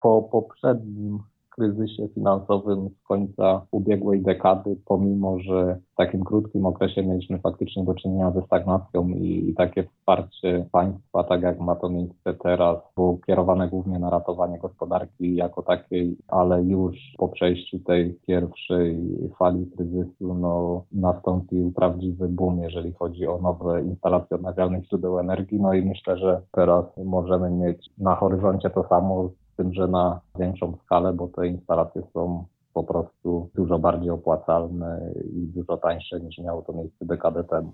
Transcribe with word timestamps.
po 0.00 0.22
poprzednim 0.22 1.18
kryzysie 1.60 2.08
finansowym 2.14 2.88
z 2.88 3.06
końca 3.08 3.66
ubiegłej 3.70 4.22
dekady, 4.22 4.76
pomimo 4.84 5.38
że 5.38 5.78
w 5.92 5.96
takim 5.96 6.24
krótkim 6.24 6.66
okresie 6.66 7.02
mieliśmy 7.02 7.38
faktycznie 7.38 7.84
do 7.84 7.94
czynienia 7.94 8.30
ze 8.30 8.42
stagnacją 8.42 9.08
i, 9.08 9.54
takie 9.56 9.82
wsparcie 9.82 10.66
państwa, 10.72 11.24
tak 11.24 11.42
jak 11.42 11.60
ma 11.60 11.76
to 11.76 11.88
miejsce 11.88 12.34
teraz, 12.34 12.78
było 12.96 13.18
kierowane 13.26 13.68
głównie 13.68 13.98
na 13.98 14.10
ratowanie 14.10 14.58
gospodarki 14.58 15.34
jako 15.34 15.62
takiej, 15.62 16.16
ale 16.28 16.62
już 16.62 16.96
po 17.18 17.28
przejściu 17.28 17.78
tej 17.78 18.18
pierwszej 18.26 18.98
fali 19.38 19.66
kryzysu 19.76 20.34
no, 20.34 20.84
nastąpił 20.92 21.72
prawdziwy 21.72 22.28
boom, 22.28 22.62
jeżeli 22.62 22.92
chodzi 22.92 23.26
o 23.26 23.38
nowe 23.42 23.82
instalacje 23.82 24.36
odnawialnych 24.36 24.84
źródeł 24.84 25.18
energii. 25.18 25.60
No 25.60 25.74
i 25.74 25.82
myślę, 25.82 26.18
że 26.18 26.40
teraz 26.52 26.84
możemy 27.04 27.50
mieć 27.50 27.90
na 27.98 28.14
horyzoncie 28.14 28.70
to 28.70 28.88
samo 28.88 29.30
tym, 29.60 29.72
że 29.72 29.88
na 29.88 30.20
większą 30.38 30.76
skalę, 30.84 31.12
bo 31.12 31.28
te 31.28 31.46
instalacje 31.46 32.02
są 32.14 32.44
po 32.74 32.84
prostu 32.84 33.50
dużo 33.54 33.78
bardziej 33.78 34.10
opłacalne 34.10 35.12
i 35.32 35.46
dużo 35.46 35.76
tańsze 35.76 36.20
niż 36.20 36.38
miało 36.38 36.62
to 36.62 36.72
miejsce 36.72 37.06
dekadę 37.06 37.44
temu. 37.44 37.72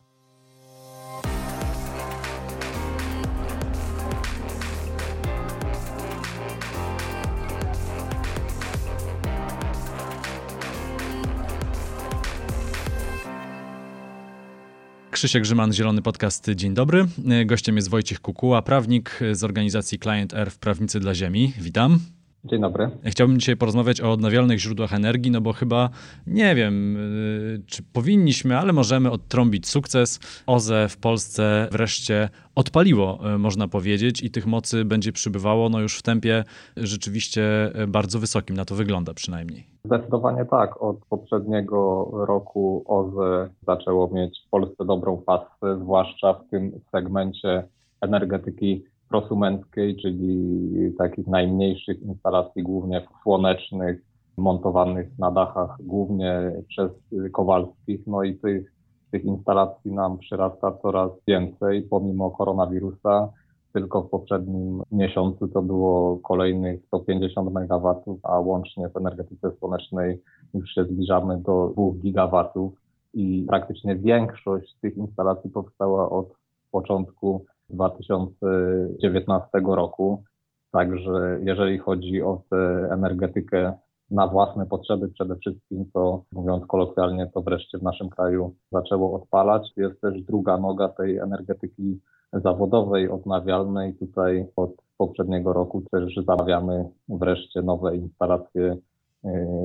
Krzysiek 15.16 15.43
Grzyman, 15.43 15.73
Zielony 15.73 16.02
Podcast. 16.02 16.51
Dzień 16.55 16.75
dobry. 16.75 17.06
Gościem 17.47 17.77
jest 17.77 17.88
Wojciech 17.88 18.20
Kukuła, 18.20 18.62
prawnik 18.62 19.20
z 19.33 19.45
organizacji 19.45 19.98
Client 19.98 20.34
Earth 20.34 20.57
Prawnicy 20.59 21.01
dla 21.01 21.15
Ziemi. 21.15 21.52
Witam. 21.59 22.16
Dzień 22.47 22.61
dobry. 22.61 22.91
Chciałbym 23.05 23.39
dzisiaj 23.39 23.57
porozmawiać 23.57 24.01
o 24.01 24.13
odnawialnych 24.13 24.59
źródłach 24.59 24.95
energii, 24.95 25.31
no 25.31 25.41
bo 25.41 25.53
chyba 25.53 25.91
nie 26.27 26.55
wiem, 26.55 26.97
y, 26.97 27.63
czy 27.66 27.83
powinniśmy, 27.83 28.59
ale 28.59 28.73
możemy 28.73 29.11
odtrąbić 29.11 29.69
sukces. 29.69 30.21
OZE 30.47 30.88
w 30.88 30.97
Polsce 30.97 31.69
wreszcie 31.73 32.29
odpaliło, 32.55 33.35
y, 33.35 33.38
można 33.38 33.69
powiedzieć, 33.69 34.23
i 34.23 34.30
tych 34.30 34.47
mocy 34.47 34.85
będzie 34.85 35.13
przybywało 35.13 35.69
no 35.69 35.80
już 35.80 35.99
w 35.99 36.03
tempie 36.03 36.45
rzeczywiście 36.77 37.73
bardzo 37.88 38.19
wysokim. 38.19 38.57
Na 38.57 38.65
to 38.65 38.75
wygląda 38.75 39.15
przynajmniej. 39.15 39.66
Zdecydowanie 39.85 40.45
tak. 40.45 40.83
Od 40.83 40.97
poprzedniego 40.97 42.10
roku 42.27 42.85
OZE 42.87 43.49
zaczęło 43.66 44.09
mieć 44.09 44.38
w 44.47 44.51
Polsce 44.51 44.85
dobrą 44.85 45.23
pasę, 45.27 45.79
zwłaszcza 45.83 46.33
w 46.33 46.51
tym 46.51 46.81
segmencie 46.93 47.65
energetyki 48.01 48.85
prosumenckiej, 49.09 49.96
czyli 49.96 50.95
takich 50.99 51.26
najmniejszych 51.26 52.02
instalacji, 52.02 52.62
głównie 52.62 53.07
słonecznych, 53.23 54.02
montowanych 54.37 55.18
na 55.18 55.30
dachach 55.30 55.76
głównie 55.80 56.52
przez 56.68 56.90
Kowalskich. 57.32 58.07
No 58.07 58.23
i 58.23 58.35
tych, 58.35 58.73
tych 59.10 59.24
instalacji 59.24 59.93
nam 59.93 60.18
przyrasta 60.18 60.73
coraz 60.82 61.10
więcej, 61.29 61.82
pomimo 61.82 62.30
koronawirusa. 62.30 63.29
Tylko 63.73 64.03
w 64.03 64.10
poprzednim 64.10 64.82
miesiącu 64.93 65.48
to 65.48 65.62
było 65.62 66.19
kolejnych 66.19 66.87
150 66.87 67.50
MW, 67.56 68.19
a 68.22 68.41
łącznie 68.41 68.88
w 68.88 68.97
energetyce 68.97 69.50
słonecznej 69.59 70.22
już 70.54 70.75
się 70.75 70.84
zbliżamy 70.84 71.41
do 71.41 71.72
2 71.76 71.84
gigawatów 72.03 72.72
i 73.15 73.44
praktycznie 73.48 73.97
większość 73.97 74.75
tych 74.81 74.97
instalacji 74.97 75.50
powstała 75.50 76.10
od 76.10 76.28
początku 76.70 77.44
2019 77.69 79.49
roku. 79.67 80.25
Także 80.72 81.39
jeżeli 81.43 81.78
chodzi 81.78 82.22
o 82.22 82.43
tę 82.50 82.89
energetykę 82.91 83.72
na 84.11 84.27
własne 84.27 84.67
potrzeby 84.67 85.09
przede 85.09 85.37
wszystkim, 85.37 85.91
to 85.94 86.22
mówiąc 86.33 86.67
kolokwialnie, 86.67 87.31
to 87.34 87.43
wreszcie 87.43 87.78
w 87.78 87.83
naszym 87.83 88.11
kraju 88.11 88.55
zaczęło 88.72 89.22
odpalać. 89.22 89.72
Jest 89.77 90.00
też 90.00 90.22
druga 90.22 90.59
noga 90.59 90.88
tej 90.88 91.19
energetyki 91.19 92.00
zawodowej, 92.32 93.09
odnawialnej. 93.09 93.94
Tutaj 93.94 94.47
od 94.56 94.71
poprzedniego 94.99 95.53
roku 95.53 95.82
też 95.91 96.15
zamawiamy 96.26 96.91
wreszcie 97.09 97.62
nowe 97.62 97.97
instalacje 97.97 98.62
y, 98.72 98.78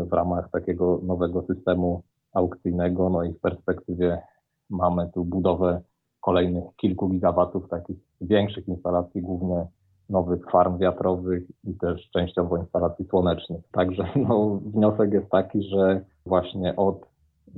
w 0.06 0.14
ramach 0.14 0.50
takiego 0.52 1.00
nowego 1.04 1.44
systemu 1.48 2.04
aukcyjnego. 2.34 3.10
No 3.10 3.24
i 3.24 3.34
w 3.34 3.40
perspektywie 3.40 4.22
mamy 4.70 5.10
tu 5.14 5.26
budowę 5.26 5.82
kolejnych 6.22 6.64
kilku 6.78 7.10
gigawatów 7.10 7.70
takich 7.70 7.98
większych 8.22 8.68
instalacji, 8.68 9.22
głównie 9.22 9.68
nowych 10.10 10.52
farm 10.52 10.78
wiatrowych 10.78 11.44
i 11.64 11.74
też 11.74 12.10
częściowo 12.14 12.58
instalacji 12.58 13.06
słonecznych. 13.06 13.62
Także 13.72 14.04
no, 14.28 14.60
wniosek 14.66 15.14
jest 15.14 15.30
taki, 15.30 15.64
że 15.64 16.02
właśnie 16.26 16.76
od 16.76 17.06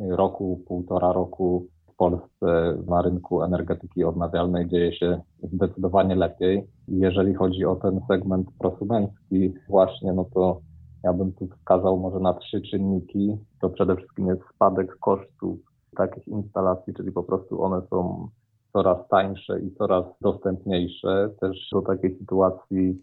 roku, 0.09 0.61
półtora 0.67 1.13
roku 1.13 1.67
w 1.93 1.95
Polsce 1.95 2.77
na 2.87 3.01
rynku 3.01 3.43
energetyki 3.43 4.03
odnawialnej 4.03 4.67
dzieje 4.67 4.93
się 4.93 5.21
zdecydowanie 5.43 6.15
lepiej. 6.15 6.67
Jeżeli 6.87 7.33
chodzi 7.33 7.65
o 7.65 7.75
ten 7.75 7.99
segment 8.07 8.47
prosumencki, 8.59 9.53
właśnie, 9.69 10.13
no 10.13 10.25
to 10.33 10.61
ja 11.03 11.13
bym 11.13 11.33
tu 11.33 11.47
wskazał 11.47 11.99
może 11.99 12.19
na 12.19 12.33
trzy 12.33 12.61
czynniki. 12.61 13.37
To 13.61 13.69
przede 13.69 13.95
wszystkim 13.95 14.27
jest 14.27 14.41
spadek 14.55 14.97
kosztów 14.99 15.59
takich 15.97 16.27
instalacji, 16.27 16.93
czyli 16.93 17.11
po 17.11 17.23
prostu 17.23 17.63
one 17.63 17.81
są 17.89 18.27
coraz 18.73 19.07
tańsze 19.07 19.59
i 19.59 19.71
coraz 19.71 20.05
dostępniejsze. 20.21 21.29
Też 21.39 21.69
do 21.71 21.81
takiej 21.81 22.17
sytuacji 22.19 23.01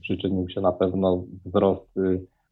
przyczynił 0.00 0.48
się 0.48 0.60
na 0.60 0.72
pewno 0.72 1.24
wzrost 1.44 1.94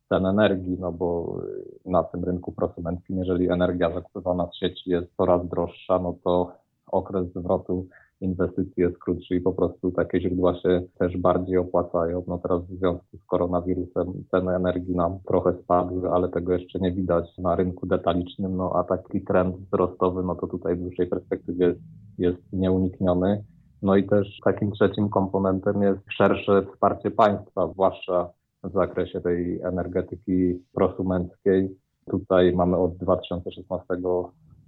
cen 0.08 0.26
energii, 0.26 0.76
no 0.80 0.92
bo 0.92 1.40
na 1.84 2.02
tym 2.04 2.24
rynku 2.24 2.52
prosumenckim, 2.52 3.18
jeżeli 3.18 3.50
energia 3.50 3.94
zakupywana 3.94 4.46
z 4.46 4.56
sieci 4.56 4.90
jest 4.90 5.16
coraz 5.16 5.48
droższa, 5.48 5.98
no 5.98 6.14
to 6.24 6.52
okres 6.86 7.28
zwrotu 7.34 7.86
inwestycji 8.20 8.82
jest 8.82 8.98
krótszy 8.98 9.34
i 9.34 9.40
po 9.40 9.52
prostu 9.52 9.90
takie 9.90 10.20
źródła 10.20 10.54
się 10.54 10.82
też 10.98 11.16
bardziej 11.16 11.56
opłacają. 11.56 12.24
No 12.26 12.38
teraz 12.38 12.64
w 12.64 12.78
związku 12.78 13.16
z 13.16 13.24
koronawirusem 13.26 14.24
ceny 14.30 14.54
energii 14.56 14.96
nam 14.96 15.18
trochę 15.26 15.54
spadły, 15.62 16.10
ale 16.10 16.28
tego 16.28 16.52
jeszcze 16.52 16.78
nie 16.78 16.92
widać 16.92 17.38
na 17.38 17.56
rynku 17.56 17.86
detalicznym, 17.86 18.56
no 18.56 18.72
a 18.74 18.84
taki 18.84 19.24
trend 19.24 19.56
wzrostowy, 19.56 20.22
no 20.22 20.34
to 20.34 20.46
tutaj 20.46 20.76
w 20.76 20.80
dłuższej 20.80 21.06
perspektywie 21.06 21.74
jest 22.18 22.52
nieunikniony. 22.52 23.44
No 23.82 23.96
i 23.96 24.04
też 24.04 24.40
takim 24.44 24.72
trzecim 24.72 25.08
komponentem 25.08 25.82
jest 25.82 26.00
szersze 26.10 26.66
wsparcie 26.72 27.10
państwa, 27.10 27.68
zwłaszcza 27.72 28.30
w 28.64 28.72
zakresie 28.72 29.20
tej 29.20 29.60
energetyki 29.60 30.62
prosumenckiej. 30.74 31.76
Tutaj 32.10 32.52
mamy 32.52 32.76
od 32.76 32.96
2016 32.96 33.84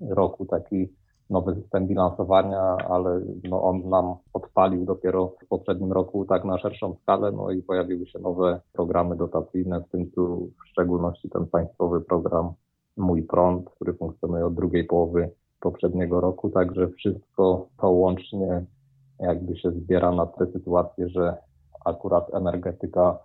roku 0.01 0.47
taki 0.47 0.89
nowy 1.31 1.55
system 1.55 1.87
bilansowania, 1.87 2.77
ale 2.89 3.21
no 3.45 3.63
on 3.63 3.89
nam 3.89 4.15
odpalił 4.33 4.85
dopiero 4.85 5.33
w 5.45 5.49
poprzednim 5.49 5.93
roku 5.93 6.25
tak 6.25 6.45
na 6.45 6.59
szerszą 6.59 6.95
skalę, 7.03 7.33
no 7.33 7.51
i 7.51 7.63
pojawiły 7.63 8.07
się 8.07 8.19
nowe 8.19 8.61
programy 8.73 9.17
dotacyjne, 9.17 9.81
w 9.81 9.89
tym 9.89 10.11
tu 10.11 10.51
w 10.65 10.69
szczególności 10.69 11.31
ten 11.31 11.47
państwowy 11.47 12.01
program 12.01 12.53
Mój 12.97 13.23
Prąd, 13.23 13.71
który 13.71 13.93
funkcjonuje 13.93 14.47
od 14.47 14.55
drugiej 14.55 14.85
połowy 14.85 15.31
poprzedniego 15.61 16.21
roku, 16.21 16.51
także 16.51 16.89
wszystko 16.89 17.67
to 17.81 17.91
łącznie 17.91 18.65
jakby 19.21 19.57
się 19.57 19.71
zbiera 19.71 20.13
na 20.13 20.27
tę 20.27 20.47
sytuację, 20.47 21.09
że 21.09 21.37
akurat 21.85 22.35
energetyka 22.35 23.19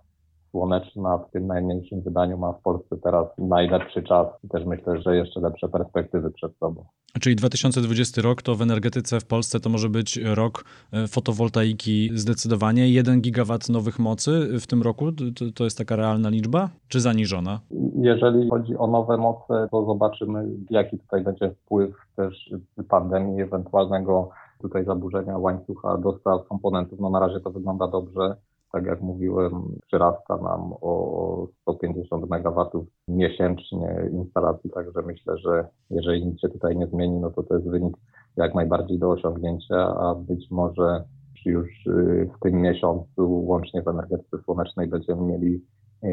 słoneczna 0.55 1.17
w 1.17 1.31
tym 1.31 1.47
najmniejszym 1.47 2.01
wydaniu 2.01 2.37
ma 2.37 2.53
w 2.53 2.61
Polsce 2.61 2.97
teraz 3.03 3.27
najlepszy 3.37 4.03
czas 4.03 4.27
i 4.43 4.47
też 4.47 4.65
myślę, 4.65 5.01
że 5.01 5.15
jeszcze 5.15 5.39
lepsze 5.39 5.69
perspektywy 5.69 6.31
przed 6.31 6.57
sobą. 6.57 6.85
Czyli 7.21 7.35
2020 7.35 8.21
rok 8.21 8.41
to 8.41 8.55
w 8.55 8.61
energetyce 8.61 9.19
w 9.19 9.25
Polsce 9.25 9.59
to 9.59 9.69
może 9.69 9.89
być 9.89 10.19
rok 10.35 10.65
e, 10.93 11.07
fotowoltaiki 11.07 12.09
zdecydowanie. 12.13 12.89
1 12.89 13.21
gigawat 13.21 13.69
nowych 13.69 13.99
mocy 13.99 14.59
w 14.59 14.67
tym 14.67 14.81
roku 14.81 15.11
to, 15.11 15.45
to 15.55 15.63
jest 15.63 15.77
taka 15.77 15.95
realna 15.95 16.29
liczba, 16.29 16.69
czy 16.87 16.99
zaniżona? 16.99 17.59
Jeżeli 17.95 18.49
chodzi 18.49 18.77
o 18.77 18.87
nowe 18.87 19.17
moce, 19.17 19.67
to 19.71 19.85
zobaczymy, 19.85 20.45
jaki 20.69 20.99
tutaj 20.99 21.23
będzie 21.23 21.51
wpływ 21.51 21.95
też 22.15 22.53
pandemii, 22.89 23.41
ewentualnego 23.41 24.29
tutaj 24.61 24.85
zaburzenia 24.85 25.37
łańcucha 25.37 25.97
dostaw 25.97 26.47
komponentów. 26.47 26.99
No 26.99 27.09
na 27.09 27.19
razie 27.19 27.39
to 27.39 27.51
wygląda 27.51 27.87
dobrze 27.87 28.35
tak 28.71 28.85
jak 28.85 29.01
mówiłem, 29.01 29.51
przyrasta 29.87 30.37
nam 30.37 30.73
o 30.81 31.47
150 31.61 32.23
MW 32.23 32.85
miesięcznie 33.07 34.09
instalacji, 34.11 34.69
także 34.69 35.01
myślę, 35.05 35.37
że 35.37 35.67
jeżeli 35.89 36.25
nic 36.25 36.41
się 36.41 36.49
tutaj 36.49 36.77
nie 36.77 36.87
zmieni, 36.87 37.19
no 37.19 37.31
to 37.31 37.43
to 37.43 37.55
jest 37.55 37.69
wynik 37.69 37.97
jak 38.37 38.55
najbardziej 38.55 38.99
do 38.99 39.09
osiągnięcia, 39.09 39.75
a 39.75 40.15
być 40.15 40.51
może 40.51 41.03
już 41.45 41.87
y, 41.87 42.29
w 42.35 42.39
tym 42.39 42.61
miesiącu 42.61 43.45
łącznie 43.45 43.81
w 43.81 43.87
energetyce 43.87 44.37
słonecznej 44.43 44.87
będziemy 44.87 45.21
mieli 45.21 45.61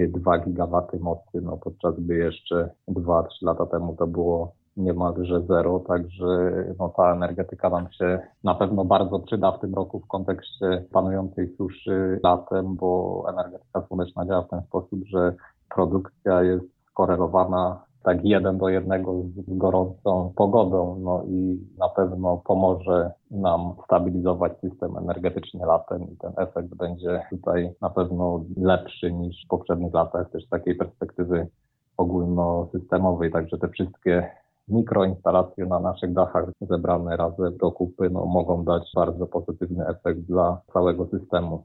2 0.09 0.37
y, 0.37 0.41
gigawaty 0.45 0.99
mocy, 0.99 1.41
no 1.43 1.57
podczas 1.57 2.01
gdy 2.01 2.15
jeszcze 2.15 2.71
2-3 2.89 3.27
lata 3.43 3.67
temu 3.67 3.97
to 3.97 4.07
było 4.07 4.55
niemalże 4.77 5.41
zero, 5.41 5.81
także 5.81 6.53
no, 6.79 6.89
ta 6.89 7.13
energetyka 7.13 7.71
nam 7.71 7.93
się 7.93 8.21
na 8.45 8.55
pewno 8.55 8.85
bardzo 8.85 9.19
przyda 9.19 9.53
w 9.53 9.61
tym 9.61 9.75
roku 9.75 10.01
w 10.01 10.07
kontekście 10.07 10.85
panującej 10.93 11.55
suszy 11.57 12.21
latem, 12.25 12.77
bo 12.77 13.23
energetyka 13.29 13.83
słoneczna 13.89 14.27
działa 14.27 14.43
w 14.43 14.49
ten 14.49 14.63
sposób, 14.63 15.01
że 15.07 15.35
produkcja 15.75 16.43
jest 16.43 16.65
skorelowana 16.91 17.85
tak 18.03 18.25
jeden 18.25 18.59
do 18.59 18.69
jednego 18.69 19.23
z 19.23 19.59
gorącą 19.59 20.33
pogodą, 20.37 20.97
no 21.01 21.23
i 21.29 21.61
na 21.79 21.89
pewno 21.89 22.43
pomoże 22.45 23.11
nam 23.31 23.75
stabilizować 23.85 24.53
system 24.61 24.97
energetyczny 24.97 25.67
latem 25.67 26.03
i 26.13 26.17
ten 26.17 26.33
efekt 26.37 26.75
będzie 26.75 27.23
tutaj 27.31 27.75
na 27.81 27.91
pewno 27.91 28.45
lepszy 28.57 29.13
niż 29.13 29.45
w 29.45 29.49
poprzednich 29.49 29.95
latach, 29.95 30.31
też 30.31 30.47
z 30.47 30.49
takiej 30.49 30.75
perspektywy 30.75 31.49
ogólnosystemowej, 31.97 33.33
także 33.33 33.59
te 33.59 33.69
wszystkie 33.69 34.31
mikroinstalacje 34.69 35.67
na 35.67 35.81
naszych 35.81 36.13
dachach 36.13 36.49
zebrane 36.61 37.17
razem 37.17 37.57
do 37.57 37.73
kupy 37.73 38.11
no, 38.11 38.27
mogą 38.27 38.65
dać 38.65 38.91
bardzo 38.95 39.27
pozytywny 39.27 39.87
efekt 39.87 40.21
dla 40.21 40.61
całego 40.73 41.07
systemu. 41.07 41.65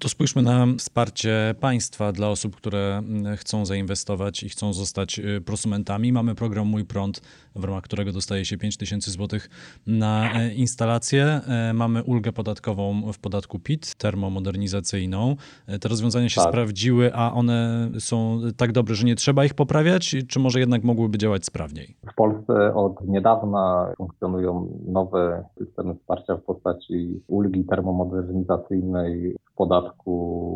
To 0.00 0.08
spójrzmy 0.08 0.42
na 0.42 0.66
wsparcie 0.78 1.54
państwa 1.60 2.12
dla 2.12 2.28
osób, 2.28 2.56
które 2.56 2.98
mm, 2.98 3.36
chcą 3.36 3.66
zainwestować 3.66 4.42
i 4.42 4.48
chcą 4.48 4.72
zostać 4.72 5.18
y, 5.18 5.40
prosumentami. 5.40 6.12
Mamy 6.12 6.34
program 6.34 6.66
Mój 6.66 6.84
Prąd, 6.84 7.20
w 7.56 7.64
ramach 7.64 7.84
którego 7.84 8.12
dostaje 8.12 8.44
się 8.44 8.58
5 8.58 8.76
tysięcy 8.76 9.10
złotych 9.10 9.50
na 9.86 10.32
e, 10.34 10.54
instalację. 10.54 11.24
E, 11.48 11.72
mamy 11.72 12.02
ulgę 12.02 12.32
podatkową 12.32 13.12
w 13.12 13.18
podatku 13.18 13.58
PIT, 13.58 13.94
termomodernizacyjną. 13.94 15.36
E, 15.66 15.78
te 15.78 15.88
rozwiązania 15.88 16.28
się 16.28 16.40
tak. 16.40 16.50
sprawdziły, 16.50 17.14
a 17.14 17.32
one 17.32 17.90
są 17.98 18.40
tak 18.56 18.72
dobre, 18.72 18.94
że 18.94 19.06
nie 19.06 19.16
trzeba 19.16 19.44
ich 19.44 19.54
poprawiać, 19.54 20.16
czy 20.28 20.38
może 20.40 20.60
jednak 20.60 20.84
mogłyby 20.84 21.18
działać 21.18 21.44
sprawniej? 21.44 21.96
W 22.12 22.14
Polsce 22.14 22.74
od 22.74 23.08
niedawna 23.08 23.92
funkcjonują 23.96 24.78
nowe 24.86 25.44
systemy 25.58 25.94
wsparcia 25.94 26.36
w 26.36 26.42
postaci 26.42 27.20
ulgi 27.26 27.64
termomodernizacyjnej 27.64 29.36
w 29.52 29.54
podatku 29.56 29.81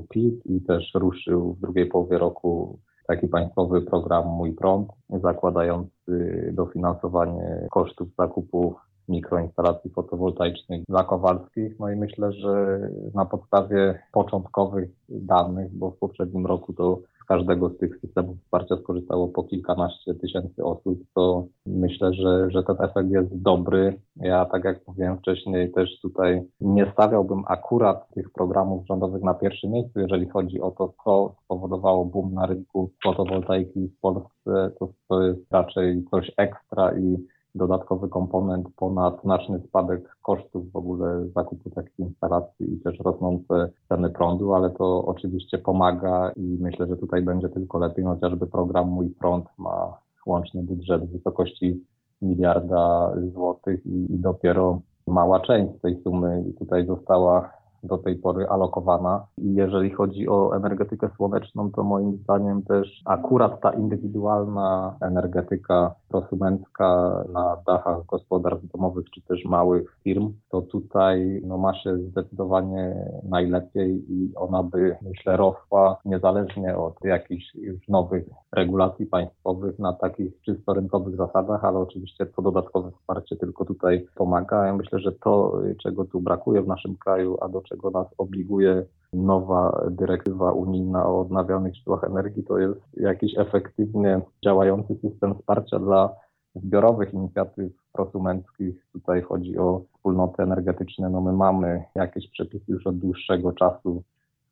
PIT 0.08 0.46
i 0.46 0.61
też 0.61 0.94
ruszył 0.94 1.55
w 1.55 1.61
drugiej 1.61 1.87
połowie 1.87 2.19
roku 2.19 2.78
taki 3.06 3.28
państwowy 3.28 3.82
program 3.82 4.26
Mój 4.28 4.52
Prąd, 4.52 4.88
zakładający 5.23 6.50
dofinansowanie 6.52 7.69
kosztów 7.70 8.08
zakupu 8.19 8.75
mikroinstalacji 9.08 9.90
fotowoltaicznych 9.90 10.84
dla 10.88 11.05
Kowalskich. 11.05 11.81
No 11.81 11.90
i 11.90 11.96
myślę, 11.96 12.32
że 12.32 12.81
na 13.14 13.25
podstawie 13.25 13.99
początkowych 14.12 14.90
danych, 15.08 15.73
bo 15.73 15.90
w 15.90 15.99
poprzednim 15.99 16.46
roku 16.46 16.73
to 16.73 17.00
każdego 17.26 17.70
z 17.70 17.78
tych 17.78 18.00
systemów 18.00 18.38
wsparcia 18.38 18.76
skorzystało 18.76 19.28
po 19.28 19.44
kilkanaście 19.44 20.14
tysięcy 20.14 20.64
osób, 20.64 20.99
to 21.14 21.46
myślę, 21.67 22.14
że, 22.14 22.50
że 22.50 22.62
ten 22.62 22.76
efekt 22.81 23.11
jest 23.11 23.43
dobry. 23.43 24.00
Ja, 24.17 24.44
tak 24.44 24.64
jak 24.64 24.88
mówiłem 24.88 25.19
wcześniej, 25.19 25.73
też 25.73 26.00
tutaj 26.00 26.43
nie 26.61 26.93
stawiałbym 26.93 27.43
akurat 27.46 28.08
tych 28.14 28.31
programów 28.31 28.87
rządowych 28.87 29.23
na 29.23 29.34
pierwszym 29.34 29.70
miejscu, 29.70 30.00
jeżeli 30.00 30.28
chodzi 30.28 30.61
o 30.61 30.70
to, 30.70 30.94
co 31.05 31.34
spowodowało 31.44 32.05
boom 32.05 32.34
na 32.34 32.46
rynku 32.46 32.90
fotowoltaiki 33.05 33.88
w 33.88 34.00
Polsce, 34.00 34.70
to, 34.78 34.88
to 35.08 35.23
jest 35.23 35.40
raczej 35.50 36.05
coś 36.11 36.32
ekstra 36.37 36.99
i 36.99 37.17
dodatkowy 37.56 38.08
komponent 38.08 38.68
ponad 38.76 39.22
znaczny 39.22 39.60
spadek 39.68 40.16
kosztów 40.22 40.72
w 40.72 40.76
ogóle 40.76 41.26
zakupu 41.34 41.70
takich 41.70 41.98
instalacji 41.98 42.74
i 42.74 42.80
też 42.80 42.98
rosnące 43.00 43.70
ceny 43.88 44.10
prądu, 44.10 44.54
ale 44.54 44.70
to 44.70 45.04
oczywiście 45.04 45.58
pomaga 45.58 46.32
i 46.36 46.58
myślę, 46.60 46.86
że 46.86 46.96
tutaj 46.96 47.22
będzie 47.22 47.48
tylko 47.48 47.78
lepiej, 47.78 48.04
chociażby 48.04 48.46
program 48.46 48.88
Mój 48.88 49.10
Prąd 49.10 49.46
ma 49.58 49.98
łączny 50.26 50.62
budżet 50.62 51.04
w 51.04 51.12
wysokości 51.12 51.84
miliarda 52.22 53.12
złotych 53.34 53.86
i, 53.86 54.14
i 54.14 54.18
dopiero 54.18 54.80
mała 55.06 55.40
część 55.40 55.80
tej 55.80 56.02
sumy 56.02 56.44
tutaj 56.58 56.86
została 56.86 57.50
do 57.82 57.99
tej 57.99 58.17
pory 58.17 58.49
alokowana. 58.49 59.26
I 59.38 59.55
jeżeli 59.55 59.90
chodzi 59.90 60.28
o 60.28 60.56
energetykę 60.56 61.08
słoneczną, 61.17 61.70
to 61.70 61.82
moim 61.82 62.17
zdaniem 62.17 62.62
też 62.62 63.02
akurat 63.05 63.61
ta 63.61 63.70
indywidualna 63.70 64.96
energetyka 65.00 65.94
prosumencka 66.08 67.25
na 67.32 67.56
dachach 67.67 68.06
gospodarstw 68.06 68.67
domowych 68.73 69.11
czy 69.11 69.23
też 69.23 69.44
małych 69.44 69.96
firm, 70.05 70.32
to 70.50 70.62
tutaj 70.62 71.43
no, 71.46 71.58
ma 71.58 71.75
się 71.75 71.99
zdecydowanie 71.99 72.94
najlepiej 73.28 74.05
i 74.12 74.32
ona 74.34 74.62
by, 74.62 74.96
myślę, 75.02 75.37
rosła 75.37 75.96
niezależnie 76.05 76.76
od 76.76 77.05
jakichś 77.05 77.55
już 77.55 77.88
nowych 77.88 78.25
regulacji 78.52 79.06
państwowych 79.06 79.78
na 79.78 79.93
takich 79.93 80.40
czysto 80.43 80.75
rynkowych 80.75 81.17
zasadach, 81.17 81.64
ale 81.64 81.78
oczywiście 81.78 82.26
to 82.26 82.43
dodatkowe 82.43 82.90
wsparcie 82.90 83.37
tylko 83.37 83.64
tutaj 83.64 84.06
pomaga. 84.14 84.67
Ja 84.67 84.75
myślę, 84.75 84.99
że 84.99 85.12
to, 85.12 85.61
czego 85.82 86.05
tu 86.05 86.20
brakuje 86.20 86.62
w 86.62 86.69
naszym 86.69 86.96
kraju, 86.96 87.37
a 87.40 87.49
do 87.49 87.62
czego 87.62 87.75
nas 87.94 88.06
obliguje 88.19 88.87
nowa 89.12 89.87
dyrektywa 89.90 90.52
unijna 90.52 91.06
o 91.06 91.20
odnawialnych 91.20 91.75
źródłach 91.75 92.05
energii, 92.05 92.44
to 92.44 92.58
jest 92.58 92.81
jakiś 92.96 93.38
efektywnie 93.38 94.20
działający 94.44 94.94
system 94.94 95.34
wsparcia 95.34 95.78
dla 95.78 96.11
zbiorowych 96.55 97.14
inicjatyw 97.14 97.73
prosumenckich. 97.93 98.87
Tutaj 98.93 99.23
chodzi 99.23 99.58
o 99.58 99.82
wspólnoty 99.94 100.43
energetyczne. 100.43 101.11
No 101.11 101.20
my 101.20 101.32
mamy 101.32 101.84
jakieś 101.94 102.31
przepisy 102.31 102.64
już 102.73 102.87
od 102.87 102.99
dłuższego 102.99 103.52
czasu 103.52 104.02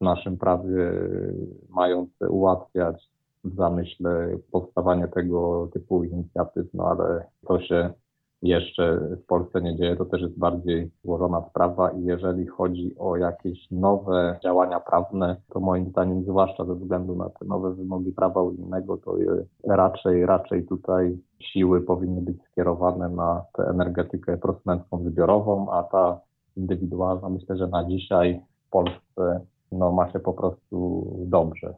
w 0.00 0.05
naszym 0.05 0.37
prawie 0.37 0.93
mające 1.71 2.29
ułatwiać 2.29 3.11
w 3.44 3.56
zamyśle 3.56 4.38
powstawanie 4.53 5.09
tego 5.09 5.69
typu 5.73 6.05
inicjatyw, 6.05 6.67
no 6.75 6.85
ale 6.85 7.26
to 7.47 7.61
się 7.61 7.91
jeszcze 8.49 8.96
w 8.96 9.26
Polsce 9.26 9.62
nie 9.62 9.76
dzieje, 9.76 9.96
to 9.96 10.05
też 10.05 10.23
jest 10.23 10.38
bardziej 10.38 10.91
złożona 11.05 11.44
sprawa 11.50 11.91
i 11.91 12.05
jeżeli 12.05 12.46
chodzi 12.46 12.94
o 12.99 13.17
jakieś 13.17 13.70
nowe 13.70 14.38
działania 14.43 14.81
prawne, 14.81 15.37
to 15.52 15.61
moim 15.61 15.91
zdaniem, 15.91 16.23
zwłaszcza 16.23 16.64
ze 16.64 16.75
względu 16.75 17.17
na 17.17 17.31
te 17.31 17.44
nowe 17.44 17.75
wymogi 17.75 18.12
prawa 18.12 18.43
unijnego, 18.43 18.96
to 18.96 19.14
raczej, 19.69 20.26
raczej 20.26 20.67
tutaj 20.67 21.19
siły 21.41 21.81
powinny 21.81 22.23
być 22.23 22.37
skierowane 22.50 23.08
na 23.08 23.44
tę 23.52 23.62
energetykę 23.62 24.37
prosumencką 24.37 25.05
zbiorową, 25.05 25.73
a 25.73 25.82
ta 25.82 26.20
indywidualna 26.56 27.29
myślę, 27.29 27.56
że 27.56 27.67
na 27.67 27.85
dzisiaj 27.85 28.40
w 28.67 28.70
Polsce 28.70 29.40
no, 29.73 29.93
ma 29.93 30.12
się 30.12 30.20
po 30.20 30.32
prostu 30.32 31.06
dobrze. 31.26 31.75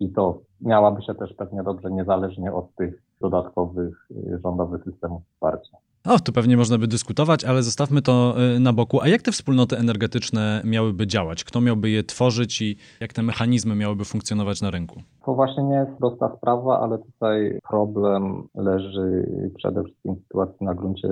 I 0.00 0.12
to 0.12 0.38
miałaby 0.60 1.02
się 1.02 1.14
też 1.14 1.34
pewnie 1.34 1.62
dobrze, 1.62 1.90
niezależnie 1.90 2.52
od 2.52 2.74
tych 2.74 3.02
dodatkowych 3.20 4.08
rządowych 4.44 4.84
systemów 4.84 5.22
wsparcia. 5.24 5.76
O, 6.08 6.18
tu 6.20 6.32
pewnie 6.32 6.56
można 6.56 6.78
by 6.78 6.86
dyskutować, 6.86 7.44
ale 7.44 7.62
zostawmy 7.62 8.02
to 8.02 8.34
y, 8.56 8.60
na 8.60 8.72
boku. 8.72 9.00
A 9.00 9.08
jak 9.08 9.22
te 9.22 9.32
wspólnoty 9.32 9.76
energetyczne 9.76 10.62
miałyby 10.64 11.06
działać? 11.06 11.44
Kto 11.44 11.60
miałby 11.60 11.90
je 11.90 12.04
tworzyć 12.04 12.62
i 12.62 12.76
jak 13.00 13.12
te 13.12 13.22
mechanizmy 13.22 13.74
miałyby 13.74 14.04
funkcjonować 14.04 14.62
na 14.62 14.70
rynku? 14.70 15.00
To 15.26 15.34
właśnie 15.34 15.64
nie 15.64 15.74
jest 15.74 15.98
prosta 15.98 16.36
sprawa, 16.36 16.80
ale 16.80 16.98
tutaj 16.98 17.58
problem 17.68 18.48
leży 18.54 19.26
przede 19.56 19.84
wszystkim 19.84 20.14
w 20.14 20.22
sytuacji 20.22 20.66
na 20.66 20.74
gruncie 20.74 21.08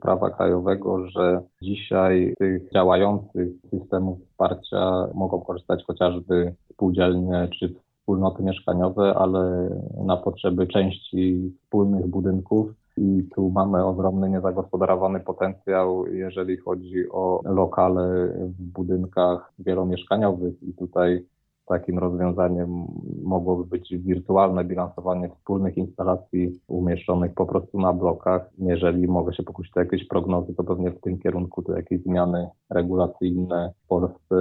prawa 0.00 0.30
krajowego, 0.30 1.08
że 1.08 1.40
dzisiaj 1.62 2.34
tych 2.38 2.72
działających 2.72 3.48
systemów 3.70 4.18
wsparcia 4.30 5.08
mogą 5.14 5.40
korzystać 5.40 5.84
chociażby 5.86 6.54
spółdzielnie 6.72 7.48
czy 7.58 7.74
wspólnoty 7.98 8.42
mieszkaniowe, 8.42 9.14
ale 9.16 9.70
na 10.04 10.16
potrzeby 10.16 10.66
części 10.66 11.52
wspólnych 11.62 12.06
budynków 12.06 12.85
i 12.96 13.28
tu 13.34 13.50
mamy 13.50 13.84
ogromny 13.84 14.30
niezagospodarowany 14.30 15.20
potencjał, 15.20 16.06
jeżeli 16.06 16.56
chodzi 16.56 17.10
o 17.10 17.40
lokale 17.44 18.28
w 18.38 18.62
budynkach 18.62 19.52
wielomieszkaniowych 19.58 20.62
i 20.62 20.74
tutaj 20.74 21.24
takim 21.66 21.98
rozwiązaniem 21.98 22.86
mogłoby 23.22 23.64
być 23.64 23.96
wirtualne 23.98 24.64
bilansowanie 24.64 25.28
wspólnych 25.28 25.76
instalacji 25.76 26.60
umieszczonych 26.68 27.34
po 27.34 27.46
prostu 27.46 27.80
na 27.80 27.92
blokach. 27.92 28.50
Jeżeli 28.58 29.08
mogę 29.08 29.34
się 29.34 29.42
pokusić 29.42 29.76
o 29.76 29.80
jakieś 29.80 30.08
prognozy, 30.08 30.54
to 30.54 30.64
pewnie 30.64 30.90
w 30.90 31.00
tym 31.00 31.18
kierunku 31.18 31.62
to 31.62 31.76
jakieś 31.76 32.02
zmiany 32.02 32.48
regulacyjne 32.70 33.72
w 33.84 33.88
Polsce 33.88 34.36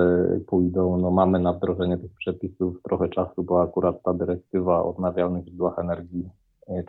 pójdą. 0.48 0.98
No 0.98 1.12
mamy 1.12 1.40
na 1.40 1.54
wdrożenie 1.54 1.98
tych 1.98 2.12
przepisów 2.14 2.82
trochę 2.84 3.10
czasu, 3.10 3.44
bo 3.44 3.62
akurat 3.62 4.04
ta 4.04 4.14
dyrektywa 4.14 4.84
o 4.84 4.90
odnawialnych 4.90 5.46
źródłach 5.46 5.80
energii, 5.80 6.30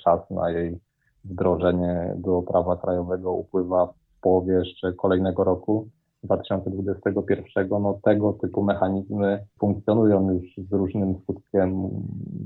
czas 0.04 0.30
na 0.30 0.50
jej 0.50 0.78
wdrożenie 1.30 2.14
do 2.16 2.42
prawa 2.42 2.76
krajowego 2.76 3.33
upływa 3.33 3.87
w 3.87 4.21
połowie 4.21 4.54
jeszcze 4.54 4.92
kolejnego 4.92 5.45
roku. 5.45 5.88
2021, 6.23 7.68
no 7.68 7.99
tego 8.02 8.33
typu 8.33 8.62
mechanizmy 8.62 9.47
funkcjonują 9.61 10.30
już 10.30 10.68
z 10.68 10.73
różnym 10.73 11.14
skutkiem, 11.23 11.90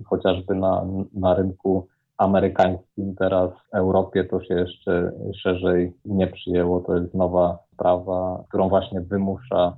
chociażby 0.06 0.54
na, 0.54 0.86
na 1.14 1.34
rynku 1.34 1.86
amerykańskim. 2.18 3.14
Teraz 3.14 3.50
w 3.50 3.74
Europie 3.74 4.24
to 4.24 4.42
się 4.42 4.54
jeszcze 4.54 5.12
szerzej 5.42 5.92
nie 6.04 6.26
przyjęło. 6.26 6.80
To 6.80 6.96
jest 6.96 7.14
nowa 7.14 7.58
sprawa, 7.72 8.44
którą 8.48 8.68
właśnie 8.68 9.00
wymusza 9.00 9.76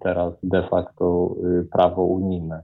teraz 0.00 0.34
de 0.42 0.68
facto 0.68 1.34
y, 1.60 1.64
prawo 1.64 2.04
unijne. 2.04 2.62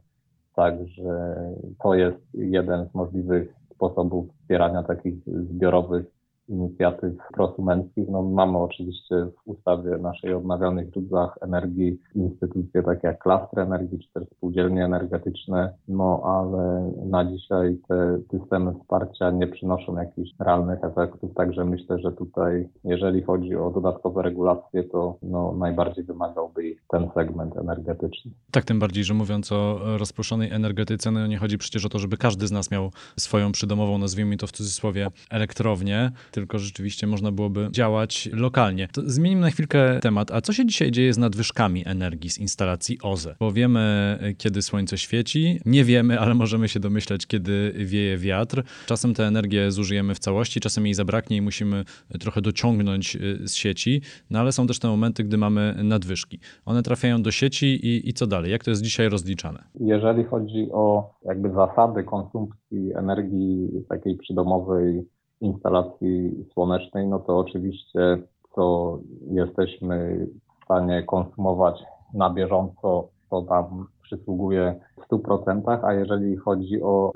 Także 0.54 1.36
to 1.82 1.94
jest 1.94 2.18
jeden 2.34 2.88
z 2.88 2.94
możliwych 2.94 3.54
sposobów 3.74 4.28
wspierania 4.40 4.82
takich 4.82 5.14
zbiorowych 5.26 6.06
inicjatyw 6.48 7.14
prosumenckich. 7.34 8.08
No, 8.08 8.22
mamy 8.22 8.58
oczywiście 8.58 9.14
w 9.26 9.48
ustawie 9.48 9.98
naszej 9.98 10.34
o 10.34 10.38
odnawialnych 10.38 10.90
źródłach 10.90 11.38
energii 11.40 12.00
instytucje 12.14 12.82
takie 12.82 13.06
jak 13.06 13.18
klastry 13.18 13.62
energii 13.62 13.98
czy 13.98 14.08
też 14.12 14.28
spółdzielnie 14.36 14.84
energetyczne, 14.84 15.74
no 15.88 16.20
ale 16.24 16.92
na 17.06 17.24
dzisiaj 17.24 17.78
te 17.88 18.18
systemy 18.30 18.72
wsparcia 18.80 19.30
nie 19.30 19.46
przynoszą 19.46 19.96
jakichś 19.96 20.30
realnych 20.40 20.84
efektów, 20.84 21.34
także 21.34 21.64
myślę, 21.64 21.98
że 21.98 22.12
tutaj 22.12 22.68
jeżeli 22.84 23.22
chodzi 23.22 23.56
o 23.56 23.70
dodatkowe 23.70 24.22
regulacje, 24.22 24.84
to 24.84 25.18
no, 25.22 25.54
najbardziej 25.58 26.04
wymagałby 26.04 26.68
ich 26.68 26.84
ten 26.88 27.10
segment 27.14 27.56
energetyczny. 27.56 28.30
Tak, 28.50 28.64
tym 28.64 28.78
bardziej, 28.78 29.04
że 29.04 29.14
mówiąc 29.14 29.52
o 29.52 29.78
rozproszonej 29.98 30.50
energetyce, 30.50 31.10
no 31.10 31.26
nie 31.26 31.38
chodzi 31.38 31.58
przecież 31.58 31.86
o 31.86 31.88
to, 31.88 31.98
żeby 31.98 32.16
każdy 32.16 32.46
z 32.46 32.52
nas 32.52 32.70
miał 32.70 32.90
swoją 33.18 33.52
przydomową, 33.52 33.98
nazwijmy 33.98 34.36
to 34.36 34.46
w 34.46 34.52
cudzysłowie, 34.52 35.08
elektrownię, 35.30 36.10
tylko 36.34 36.58
rzeczywiście 36.58 37.06
można 37.06 37.32
byłoby 37.32 37.68
działać 37.70 38.28
lokalnie. 38.32 38.88
To 38.92 39.02
zmienimy 39.04 39.40
na 39.40 39.50
chwilkę 39.50 40.00
temat. 40.00 40.30
A 40.30 40.40
co 40.40 40.52
się 40.52 40.66
dzisiaj 40.66 40.90
dzieje 40.90 41.12
z 41.12 41.18
nadwyżkami 41.18 41.82
energii 41.86 42.30
z 42.30 42.38
instalacji 42.38 42.98
OZE? 43.02 43.36
Bo 43.40 43.52
wiemy, 43.52 44.18
kiedy 44.38 44.62
słońce 44.62 44.98
świeci, 44.98 45.60
nie 45.66 45.84
wiemy, 45.84 46.20
ale 46.20 46.34
możemy 46.34 46.68
się 46.68 46.80
domyśleć, 46.80 47.26
kiedy 47.26 47.72
wieje 47.76 48.18
wiatr. 48.18 48.62
Czasem 48.86 49.14
tę 49.14 49.26
energię 49.26 49.70
zużyjemy 49.70 50.14
w 50.14 50.18
całości, 50.18 50.60
czasem 50.60 50.84
jej 50.84 50.94
zabraknie 50.94 51.36
i 51.36 51.40
musimy 51.40 51.84
trochę 52.20 52.40
dociągnąć 52.40 53.16
y, 53.16 53.48
z 53.48 53.54
sieci, 53.54 54.02
no 54.30 54.38
ale 54.38 54.52
są 54.52 54.66
też 54.66 54.78
te 54.78 54.88
momenty, 54.88 55.24
gdy 55.24 55.36
mamy 55.36 55.74
nadwyżki. 55.84 56.38
One 56.64 56.82
trafiają 56.82 57.22
do 57.22 57.30
sieci 57.30 57.66
i, 57.66 58.08
i 58.08 58.12
co 58.12 58.26
dalej? 58.26 58.50
Jak 58.52 58.64
to 58.64 58.70
jest 58.70 58.82
dzisiaj 58.82 59.08
rozliczane? 59.08 59.64
Jeżeli 59.80 60.24
chodzi 60.24 60.68
o 60.72 61.14
jakby 61.24 61.50
zasady 61.50 62.04
konsumpcji 62.04 62.92
energii 62.94 63.68
takiej 63.88 64.16
przydomowej 64.16 65.13
instalacji 65.40 66.44
słonecznej, 66.52 67.08
no 67.08 67.18
to 67.18 67.38
oczywiście 67.38 68.18
to 68.54 68.98
jesteśmy 69.30 70.26
w 70.60 70.64
stanie 70.64 71.02
konsumować 71.02 71.82
na 72.14 72.30
bieżąco, 72.30 73.08
to 73.30 73.42
tam 73.42 73.86
przysługuje 74.02 74.80
w 74.96 75.12
100%, 75.12 75.78
a 75.82 75.92
jeżeli 75.92 76.36
chodzi 76.36 76.82
o 76.82 77.12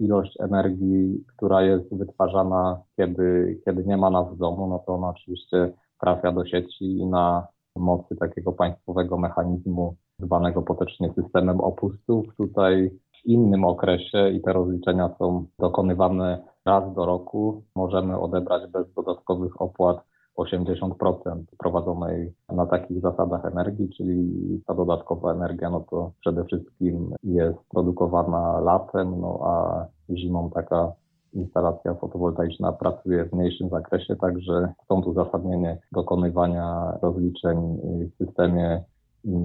ilość 0.00 0.40
energii, 0.40 1.24
która 1.36 1.62
jest 1.62 1.96
wytwarzana, 1.96 2.80
kiedy, 2.96 3.60
kiedy 3.64 3.84
nie 3.84 3.96
ma 3.96 4.10
nas 4.10 4.34
w 4.34 4.38
domu, 4.38 4.66
no 4.66 4.78
to 4.78 4.94
ona 4.94 5.08
oczywiście 5.08 5.72
trafia 6.00 6.32
do 6.32 6.46
sieci 6.46 6.98
i 6.98 7.06
na 7.06 7.46
mocy 7.76 8.16
takiego 8.16 8.52
państwowego 8.52 9.18
mechanizmu 9.18 9.96
zwanego 10.18 10.62
potocznie 10.62 11.12
systemem 11.14 11.60
opustów. 11.60 12.36
Tutaj 12.36 12.90
innym 13.24 13.64
okresie 13.64 14.30
i 14.30 14.40
te 14.40 14.52
rozliczenia 14.52 15.10
są 15.18 15.46
dokonywane 15.58 16.42
raz 16.64 16.94
do 16.94 17.06
roku. 17.06 17.62
Możemy 17.76 18.18
odebrać 18.18 18.70
bez 18.70 18.94
dodatkowych 18.94 19.62
opłat 19.62 20.04
80% 20.38 21.42
prowadzonej 21.58 22.32
na 22.48 22.66
takich 22.66 23.00
zasadach 23.00 23.44
energii, 23.44 23.88
czyli 23.96 24.32
ta 24.66 24.74
dodatkowa 24.74 25.32
energia, 25.32 25.70
no 25.70 25.80
to 25.80 26.12
przede 26.20 26.44
wszystkim 26.44 27.14
jest 27.24 27.58
produkowana 27.70 28.60
latem, 28.60 29.20
no 29.20 29.38
a 29.42 29.86
zimą 30.10 30.50
taka 30.50 30.92
instalacja 31.32 31.94
fotowoltaiczna 31.94 32.72
pracuje 32.72 33.24
w 33.24 33.32
mniejszym 33.32 33.68
zakresie, 33.68 34.16
także 34.16 34.72
stąd 34.84 35.06
uzasadnienie 35.06 35.78
dokonywania 35.92 36.98
rozliczeń 37.02 37.78
w 38.12 38.24
systemie 38.24 38.84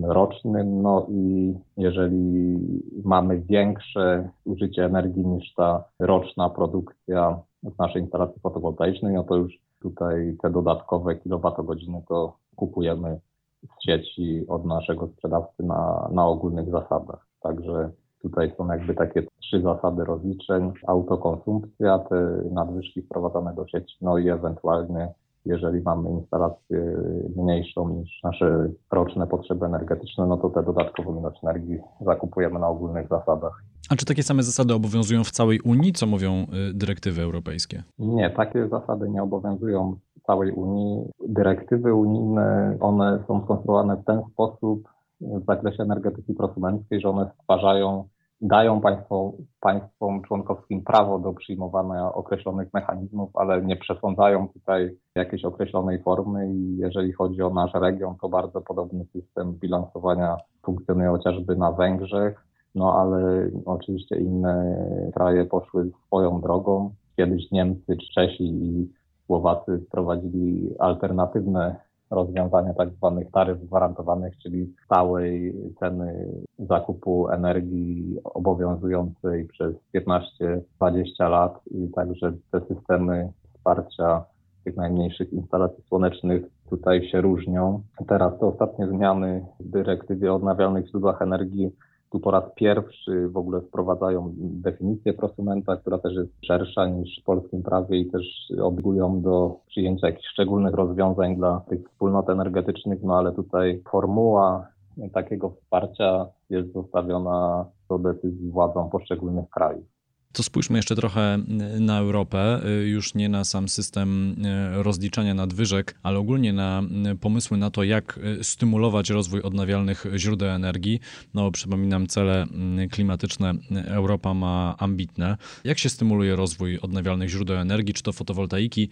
rocznym, 0.03 0.81
no 0.81 1.05
i 1.09 1.53
jeżeli 1.77 2.59
mamy 3.03 3.41
większe 3.41 4.29
zużycie 4.45 4.85
energii 4.85 5.25
niż 5.25 5.53
ta 5.53 5.83
roczna 5.99 6.49
produkcja 6.49 7.39
w 7.63 7.79
naszej 7.79 8.01
instalacji 8.01 8.41
fotowoltaicznej, 8.41 9.13
no 9.13 9.23
to 9.23 9.35
już 9.35 9.53
tutaj 9.81 10.37
te 10.41 10.49
dodatkowe 10.49 11.15
kilowatogodziny 11.15 12.01
to 12.07 12.37
kupujemy 12.55 13.19
z 13.63 13.85
sieci 13.85 14.45
od 14.47 14.65
naszego 14.65 15.07
sprzedawcy 15.07 15.63
na, 15.63 16.09
na 16.11 16.27
ogólnych 16.27 16.69
zasadach. 16.69 17.27
Także 17.41 17.89
tutaj 18.21 18.51
są 18.57 18.67
jakby 18.67 18.93
takie 18.93 19.23
trzy 19.41 19.61
zasady 19.61 20.05
rozliczeń. 20.05 20.73
Autokonsumpcja, 20.87 21.99
te 21.99 22.41
nadwyżki 22.51 23.01
wprowadzane 23.01 23.53
do 23.55 23.67
sieci, 23.67 23.95
no 24.01 24.17
i 24.17 24.29
ewentualnie 24.29 25.13
jeżeli 25.47 25.81
mamy 25.81 26.09
instalację 26.09 26.97
mniejszą 27.35 27.89
niż 27.89 28.23
nasze 28.23 28.69
roczne 28.91 29.27
potrzeby 29.27 29.65
energetyczne, 29.65 30.27
no 30.27 30.37
to 30.37 30.49
te 30.49 30.63
dodatkową 30.63 31.19
ilość 31.19 31.43
energii 31.43 31.77
zakupujemy 32.01 32.59
na 32.59 32.67
ogólnych 32.67 33.07
zasadach. 33.07 33.63
A 33.89 33.95
czy 33.95 34.05
takie 34.05 34.23
same 34.23 34.43
zasady 34.43 34.73
obowiązują 34.73 35.23
w 35.23 35.31
całej 35.31 35.59
Unii? 35.59 35.93
Co 35.93 36.07
mówią 36.07 36.31
y, 36.69 36.73
dyrektywy 36.73 37.21
europejskie? 37.21 37.83
Nie, 37.99 38.29
takie 38.29 38.67
zasady 38.67 39.09
nie 39.09 39.23
obowiązują 39.23 39.95
w 40.19 40.25
całej 40.25 40.51
Unii. 40.51 41.05
Dyrektywy 41.27 41.93
unijne, 41.93 42.77
one 42.79 43.23
są 43.27 43.43
skonstruowane 43.43 43.97
w 43.97 44.05
ten 44.05 44.21
sposób 44.33 44.87
w 45.21 45.45
zakresie 45.47 45.83
energetyki 45.83 46.33
prosumenckiej, 46.33 47.01
że 47.01 47.09
one 47.09 47.31
stwarzają 47.41 48.07
dają 48.41 48.81
państwo, 48.81 49.33
państwom 49.59 50.21
członkowskim 50.21 50.83
prawo 50.83 51.19
do 51.19 51.33
przyjmowania 51.33 52.13
określonych 52.13 52.73
mechanizmów, 52.73 53.29
ale 53.33 53.61
nie 53.61 53.75
przesądzają 53.75 54.47
tutaj 54.47 54.97
jakiejś 55.15 55.45
określonej 55.45 56.03
formy 56.03 56.53
i 56.53 56.77
jeżeli 56.77 57.13
chodzi 57.13 57.41
o 57.41 57.49
nasz 57.49 57.73
region, 57.73 58.15
to 58.21 58.29
bardzo 58.29 58.61
podobny 58.61 59.05
system 59.05 59.53
bilansowania 59.53 60.37
funkcjonuje 60.65 61.09
chociażby 61.09 61.55
na 61.55 61.71
Węgrzech, 61.71 62.45
no 62.75 62.93
ale 62.93 63.49
oczywiście 63.65 64.17
inne 64.17 64.77
kraje 65.13 65.45
poszły 65.45 65.91
swoją 66.07 66.41
drogą. 66.41 66.93
Kiedyś 67.15 67.51
Niemcy, 67.51 67.97
Czesi 68.13 68.43
i 68.43 68.91
Słowacy 69.25 69.79
wprowadzili 69.87 70.75
alternatywne 70.79 71.75
rozwiązania 72.09 72.73
tak 72.73 72.89
zwanych 72.89 73.31
taryf 73.31 73.65
gwarantowanych, 73.65 74.37
czyli 74.37 74.73
stałej 74.85 75.53
ceny 75.79 76.27
zakupu 76.59 77.29
energii 77.29 78.17
obowiązującej 78.23 79.45
przez 79.45 79.75
15-20 79.95 81.29
lat 81.29 81.59
i 81.71 81.89
także 81.95 82.33
te 82.51 82.61
systemy 82.61 83.31
wsparcia 83.53 84.23
tych 84.63 84.75
najmniejszych 84.75 85.33
instalacji 85.33 85.83
słonecznych 85.87 86.43
tutaj 86.69 87.09
się 87.09 87.21
różnią. 87.21 87.81
Teraz 88.07 88.39
te 88.39 88.45
ostatnie 88.45 88.87
zmiany 88.87 89.45
w 89.59 89.69
dyrektywie 89.69 90.31
o 90.31 90.35
odnawialnych 90.35 90.87
źródłach 90.87 91.21
energii 91.21 91.71
tu 92.17 92.21
po 92.21 92.31
raz 92.31 92.43
pierwszy 92.55 93.29
w 93.29 93.37
ogóle 93.37 93.61
wprowadzają 93.61 94.33
definicję 94.37 95.13
prosumenta, 95.13 95.77
która 95.77 95.97
też 95.97 96.13
jest 96.15 96.31
szersza 96.45 96.87
niż 96.87 97.21
w 97.21 97.25
polskim 97.25 97.63
prawie 97.63 97.99
i 97.99 98.11
też 98.11 98.53
obligują 98.61 99.21
do 99.21 99.55
przyjęcia 99.67 100.07
jakichś 100.07 100.27
szczególnych 100.27 100.73
rozwiązań 100.73 101.35
dla 101.35 101.61
tych 101.69 101.89
wspólnot 101.89 102.29
energetycznych, 102.29 103.03
no 103.03 103.17
ale 103.17 103.31
tutaj 103.31 103.81
formuła 103.91 104.67
takiego 105.13 105.49
wsparcia 105.49 106.25
jest 106.49 106.73
zostawiona 106.73 107.65
do 107.89 107.99
decyzji 107.99 108.51
władzom 108.51 108.89
poszczególnych 108.89 109.49
krajów. 109.49 109.96
To 110.37 110.43
spójrzmy 110.43 110.77
jeszcze 110.77 110.95
trochę 110.95 111.35
y, 111.35 111.79
na 111.79 111.99
Europę, 111.99 112.59
y, 112.81 112.87
już 112.87 113.15
nie 113.15 113.29
na 113.29 113.43
sam 113.43 113.69
system 113.69 114.35
y, 114.79 114.83
rozliczania 114.83 115.33
nadwyżek, 115.33 115.99
ale 116.03 116.19
ogólnie 116.19 116.53
na 116.53 116.81
pomysły 117.21 117.57
na 117.57 117.71
to, 117.71 117.83
jak 117.83 118.19
stymulować 118.41 119.09
rozwój 119.09 119.41
odnawialnych 119.41 120.05
źródeł 120.15 120.49
energii. 120.49 120.99
No, 121.33 121.51
przypominam, 121.51 122.07
cele 122.07 122.45
klimatyczne 122.91 123.51
Europa 123.87 124.33
ma 124.33 124.75
ambitne. 124.79 125.37
Jak 125.63 125.77
się 125.77 125.89
stymuluje 125.89 126.35
rozwój 126.35 126.79
odnawialnych 126.79 127.29
źródeł 127.29 127.57
energii, 127.57 127.93
czy 127.93 128.03
to 128.03 128.11
fotowoltaiki, 128.11 128.89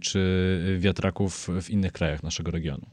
czy 0.00 0.20
wiatraków 0.78 1.48
w 1.62 1.70
innych 1.70 1.92
krajach 1.92 2.22
naszego 2.22 2.50
regionu? 2.50 2.86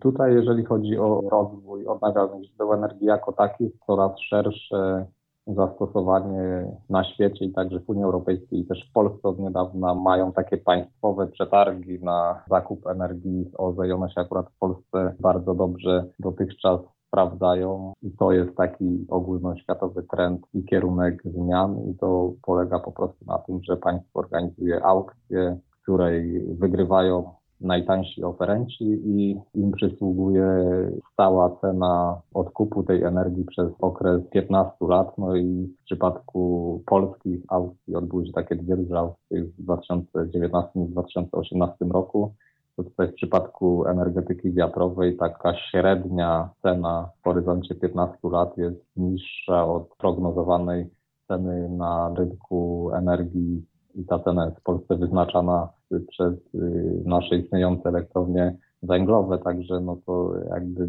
Tutaj, 0.00 0.34
jeżeli 0.34 0.64
chodzi 0.64 0.98
o 0.98 1.22
rozwój 1.30 1.86
odnawialnych 1.86 2.44
źródeł 2.44 2.72
energii 2.72 3.06
jako 3.06 3.32
takich, 3.32 3.72
coraz 3.86 4.12
szersze 4.20 5.06
zastosowanie 5.46 6.66
na 6.90 7.04
świecie 7.04 7.44
i 7.44 7.52
także 7.52 7.80
w 7.80 7.90
Unii 7.90 8.04
Europejskiej 8.04 8.60
i 8.60 8.66
też 8.66 8.88
w 8.90 8.92
Polsce 8.92 9.28
od 9.28 9.38
niedawna 9.38 9.94
mają 9.94 10.32
takie 10.32 10.56
państwowe 10.56 11.26
przetargi 11.26 12.04
na 12.04 12.44
zakup 12.50 12.86
energii. 12.86 13.44
Z 13.44 13.60
OZE 13.60 13.88
i 13.88 13.92
one 13.92 14.10
się 14.10 14.20
akurat 14.20 14.46
w 14.46 14.58
Polsce 14.58 15.14
bardzo 15.20 15.54
dobrze 15.54 16.04
dotychczas 16.18 16.80
sprawdzają 17.08 17.92
i 18.02 18.10
to 18.10 18.32
jest 18.32 18.56
taki 18.56 19.06
ogólnoświatowy 19.08 20.02
trend 20.02 20.46
i 20.54 20.64
kierunek 20.64 21.22
zmian 21.24 21.90
i 21.90 21.94
to 21.94 22.32
polega 22.42 22.78
po 22.78 22.92
prostu 22.92 23.24
na 23.26 23.38
tym, 23.38 23.60
że 23.62 23.76
państwo 23.76 24.18
organizuje 24.18 24.84
aukcję, 24.84 25.58
w 25.70 25.82
której 25.82 26.46
wygrywają 26.54 27.41
najtańsi 27.62 28.24
oferenci 28.24 28.84
i 28.84 29.36
im 29.54 29.72
przysługuje 29.72 30.46
stała 31.12 31.56
cena 31.60 32.20
odkupu 32.34 32.82
tej 32.82 33.02
energii 33.02 33.44
przez 33.44 33.68
okres 33.80 34.22
15 34.30 34.72
lat. 34.80 35.18
No 35.18 35.36
i 35.36 35.74
w 35.82 35.84
przypadku 35.84 36.82
polskich 36.86 37.40
aukcji 37.48 37.94
odbyły 37.94 38.26
się 38.26 38.32
takie 38.32 38.56
dwie 38.56 38.76
duże 38.76 38.98
aukcje 38.98 39.44
w 39.44 39.62
2019 39.62 40.70
i 40.74 40.88
2018 40.88 41.84
roku. 41.84 42.34
To 42.76 42.84
tutaj 42.84 43.08
w 43.08 43.14
przypadku 43.14 43.86
energetyki 43.86 44.52
wiatrowej 44.52 45.16
taka 45.16 45.54
średnia 45.70 46.50
cena 46.62 47.08
w 47.20 47.24
horyzoncie 47.24 47.74
15 47.74 48.18
lat 48.22 48.58
jest 48.58 48.96
niższa 48.96 49.66
od 49.66 49.88
prognozowanej 49.98 50.86
ceny 51.28 51.68
na 51.68 52.14
rynku 52.16 52.90
energii 52.94 53.64
i 53.94 54.04
ta 54.04 54.18
cena 54.18 54.44
jest 54.44 54.58
w 54.58 54.62
Polsce 54.62 54.96
wyznaczana 54.96 55.68
przez 56.08 56.34
nasze 57.04 57.36
istniejące 57.36 57.88
elektrownie 57.88 58.56
węglowe, 58.82 59.38
także 59.38 59.80
no 59.80 59.96
to 60.06 60.34
jakby 60.50 60.88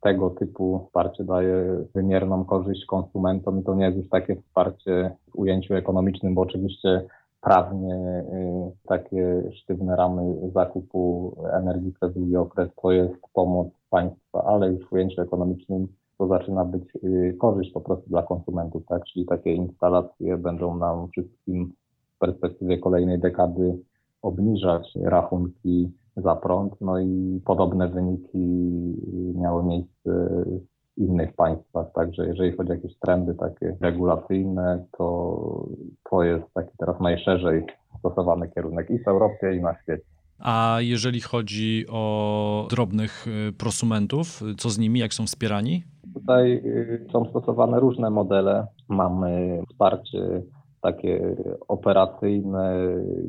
tego 0.00 0.30
typu 0.30 0.84
wsparcie 0.86 1.24
daje 1.24 1.84
wymierną 1.94 2.44
korzyść 2.44 2.86
konsumentom 2.86 3.60
i 3.60 3.64
to 3.64 3.74
nie 3.74 3.84
jest 3.84 3.96
już 3.96 4.08
takie 4.08 4.36
wsparcie 4.36 5.16
w 5.30 5.38
ujęciu 5.38 5.74
ekonomicznym, 5.74 6.34
bo 6.34 6.40
oczywiście 6.40 7.06
prawnie 7.40 7.94
y, 7.94 8.72
takie 8.88 9.42
sztywne 9.52 9.96
ramy 9.96 10.50
zakupu 10.54 11.34
energii 11.52 11.92
przez 11.92 12.14
długi 12.14 12.36
okres 12.36 12.70
to 12.82 12.92
jest 12.92 13.14
pomoc 13.32 13.68
państwa, 13.90 14.44
ale 14.44 14.72
już 14.72 14.88
w 14.88 14.92
ujęciu 14.92 15.22
ekonomicznym 15.22 15.88
to 16.18 16.28
zaczyna 16.28 16.64
być 16.64 16.82
y, 17.04 17.36
korzyść 17.40 17.72
po 17.72 17.80
prostu 17.80 18.08
dla 18.08 18.22
konsumentów, 18.22 18.86
tak? 18.86 19.04
Czyli 19.04 19.26
takie 19.26 19.54
instalacje 19.54 20.36
będą 20.36 20.76
nam 20.76 21.08
wszystkim 21.08 21.72
w 22.16 22.18
perspektywie 22.18 22.78
kolejnej 22.78 23.18
dekady 23.18 23.78
obniżać 24.22 24.88
rachunki 25.02 25.92
za 26.16 26.36
prąd, 26.36 26.80
no 26.80 27.00
i 27.00 27.40
podobne 27.44 27.88
wyniki 27.88 28.38
miały 29.34 29.64
miejsce 29.64 30.10
w 30.96 31.00
innych 31.00 31.34
państwach. 31.34 31.86
Także 31.94 32.26
jeżeli 32.26 32.56
chodzi 32.56 32.70
o 32.70 32.74
jakieś 32.74 32.98
trendy 32.98 33.34
takie 33.34 33.76
regulacyjne, 33.80 34.84
to 34.98 35.68
to 36.10 36.22
jest 36.22 36.44
taki 36.54 36.70
teraz 36.78 37.00
najszerzej 37.00 37.64
stosowany 37.98 38.48
kierunek 38.48 38.90
i 38.90 38.98
w 38.98 39.08
Europie, 39.08 39.56
i 39.56 39.60
na 39.60 39.74
świecie. 39.82 40.04
A 40.38 40.76
jeżeli 40.80 41.20
chodzi 41.20 41.84
o 41.90 42.66
drobnych 42.70 43.26
y, 43.48 43.52
prosumentów, 43.52 44.42
co 44.58 44.70
z 44.70 44.78
nimi, 44.78 45.00
jak 45.00 45.14
są 45.14 45.26
wspierani? 45.26 45.84
Tutaj 46.14 46.52
y, 46.52 47.06
są 47.12 47.24
stosowane 47.24 47.80
różne 47.80 48.10
modele. 48.10 48.66
Mamy 48.88 49.62
wsparcie 49.70 50.42
takie 50.86 51.36
operacyjne, 51.68 52.74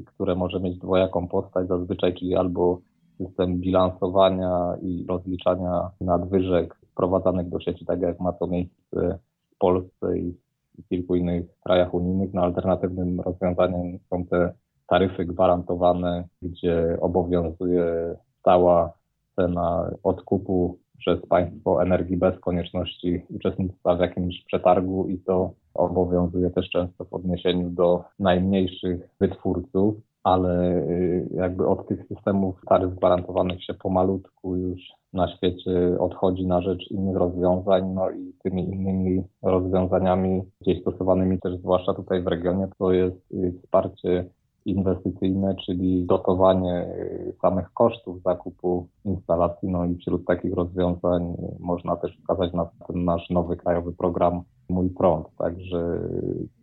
które 0.05 0.35
może 0.35 0.59
mieć 0.59 0.77
dwojaką 0.77 1.27
postać 1.27 1.67
zazwyczaj, 1.67 2.13
czyli 2.13 2.35
albo 2.35 2.79
system 3.17 3.57
bilansowania 3.57 4.77
i 4.81 5.05
rozliczania 5.09 5.89
nadwyżek 6.01 6.75
wprowadzanych 6.91 7.49
do 7.49 7.59
sieci, 7.59 7.85
tak 7.85 8.01
jak 8.01 8.19
ma 8.19 8.33
to 8.33 8.47
miejsce 8.47 9.19
w 9.51 9.57
Polsce 9.59 10.17
i 10.17 10.35
w 10.77 10.87
kilku 10.89 11.15
innych 11.15 11.45
krajach 11.63 11.93
unijnych. 11.93 12.33
No, 12.33 12.41
alternatywnym 12.41 13.21
rozwiązaniem 13.21 13.99
są 14.09 14.25
te 14.25 14.53
taryfy 14.87 15.25
gwarantowane, 15.25 16.23
gdzie 16.41 16.97
obowiązuje 17.01 18.15
stała 18.39 18.91
cena 19.35 19.91
odkupu 20.03 20.77
przez 20.97 21.25
państwo 21.25 21.83
energii 21.83 22.17
bez 22.17 22.39
konieczności 22.39 23.21
uczestnictwa 23.29 23.95
w 23.95 23.99
jakimś 23.99 24.43
przetargu 24.45 25.07
i 25.09 25.19
to 25.19 25.51
obowiązuje 25.73 26.49
też 26.49 26.69
często 26.69 27.05
w 27.05 27.13
odniesieniu 27.13 27.69
do 27.69 28.03
najmniejszych 28.19 29.09
wytwórców, 29.19 29.95
ale 30.23 30.77
y, 30.77 31.29
jakby 31.35 31.67
od 31.67 31.87
tych 31.87 32.07
systemów 32.07 32.55
taryf 32.69 32.95
gwarantowanych 32.95 33.63
się 33.63 33.73
pomalutku 33.73 34.55
już 34.55 34.79
na 35.13 35.37
świecie 35.37 35.99
odchodzi 35.99 36.45
na 36.45 36.61
rzecz 36.61 36.91
innych 36.91 37.15
rozwiązań, 37.15 37.93
no 37.93 38.09
i 38.11 38.33
tymi 38.43 38.63
innymi 38.63 39.23
rozwiązaniami 39.43 40.41
gdzieś 40.61 40.81
stosowanymi 40.81 41.39
też 41.39 41.57
zwłaszcza 41.57 41.93
tutaj 41.93 42.21
w 42.21 42.27
regionie 42.27 42.67
to 42.79 42.91
jest 42.91 43.31
y, 43.31 43.53
wsparcie 43.63 44.25
inwestycyjne, 44.67 45.55
czyli 45.65 46.05
dotowanie 46.05 46.81
y, 46.81 47.33
samych 47.41 47.73
kosztów 47.73 48.21
zakupu 48.21 48.87
instalacji. 49.05 49.69
No 49.69 49.85
i 49.85 49.95
wśród 49.95 50.25
takich 50.25 50.53
rozwiązań 50.53 51.35
można 51.59 51.95
też 51.95 52.17
wskazać 52.17 52.53
na 52.53 52.69
ten 52.87 53.05
nasz 53.05 53.29
nowy 53.29 53.57
krajowy 53.57 53.93
program 53.93 54.41
Mój 54.69 54.89
Prąd. 54.89 55.27
Także 55.37 55.99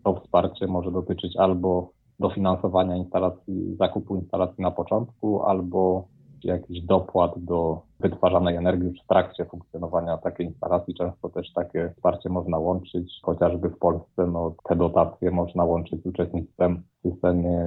to 0.05 0.15
wsparcie 0.15 0.67
może 0.67 0.93
dotyczyć 0.93 1.37
albo 1.37 1.91
dofinansowania 2.21 2.97
instalacji, 2.97 3.77
zakupu 3.77 4.17
instalacji 4.17 4.63
na 4.63 4.71
początku, 4.71 5.43
albo 5.43 6.05
jakiś 6.45 6.83
dopłat 6.83 7.33
do 7.37 7.83
wytwarzanej 8.05 8.57
energii 8.57 8.89
już 8.89 9.01
w 9.05 9.07
trakcie 9.07 9.45
funkcjonowania 9.45 10.19
takiej 10.19 10.47
instalacji. 10.47 10.95
Często 10.95 11.29
też 11.29 11.53
takie 11.53 11.93
wsparcie 11.97 12.29
można 12.29 12.59
łączyć, 12.59 13.21
chociażby 13.23 13.71
w 13.71 13.79
Polsce 13.79 14.27
no, 14.33 14.55
te 14.69 14.77
dotacje 14.77 15.31
można 15.31 15.65
łączyć 15.65 16.03
z 16.03 16.07
uczestnictwem 16.07 16.83
w 17.05 17.11
systemie 17.11 17.67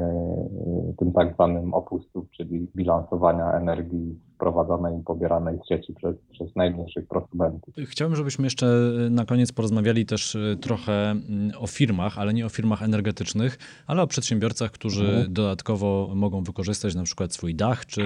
tym 0.98 1.13
tak 1.13 1.34
zwanym 1.34 1.73
opustów, 1.73 2.26
czyli 2.32 2.67
bilansowania 2.76 3.52
energii 3.52 4.19
wprowadzanej 4.36 5.00
i 5.00 5.04
pobieranej 5.04 5.60
z 5.65 5.67
sieci 5.69 5.93
przez, 5.93 6.15
przez 6.32 6.56
najmniejszych 6.56 7.08
prosumentów. 7.08 7.73
Chciałbym, 7.89 8.15
żebyśmy 8.15 8.45
jeszcze 8.45 8.65
na 9.10 9.26
koniec 9.26 9.52
porozmawiali 9.52 10.06
też 10.06 10.36
y, 10.36 10.58
trochę 10.62 11.12
mm, 11.12 11.52
o 11.60 11.67
firmach, 11.67 12.19
ale 12.19 12.34
nie 12.34 12.45
o 12.45 12.50
firmach 12.50 12.84
energetycznych, 12.84 13.58
ale 13.88 14.02
o 14.02 14.08
przedsiębiorcach, 14.08 14.71
którzy 14.71 15.08
mhm. 15.08 15.34
dodatkowo 15.34 16.12
mogą 16.15 16.43
wykorzystać 16.43 16.95
na 16.95 17.04
przykład 17.04 17.34
swój 17.34 17.56
dach, 17.56 17.86
czy 17.86 18.02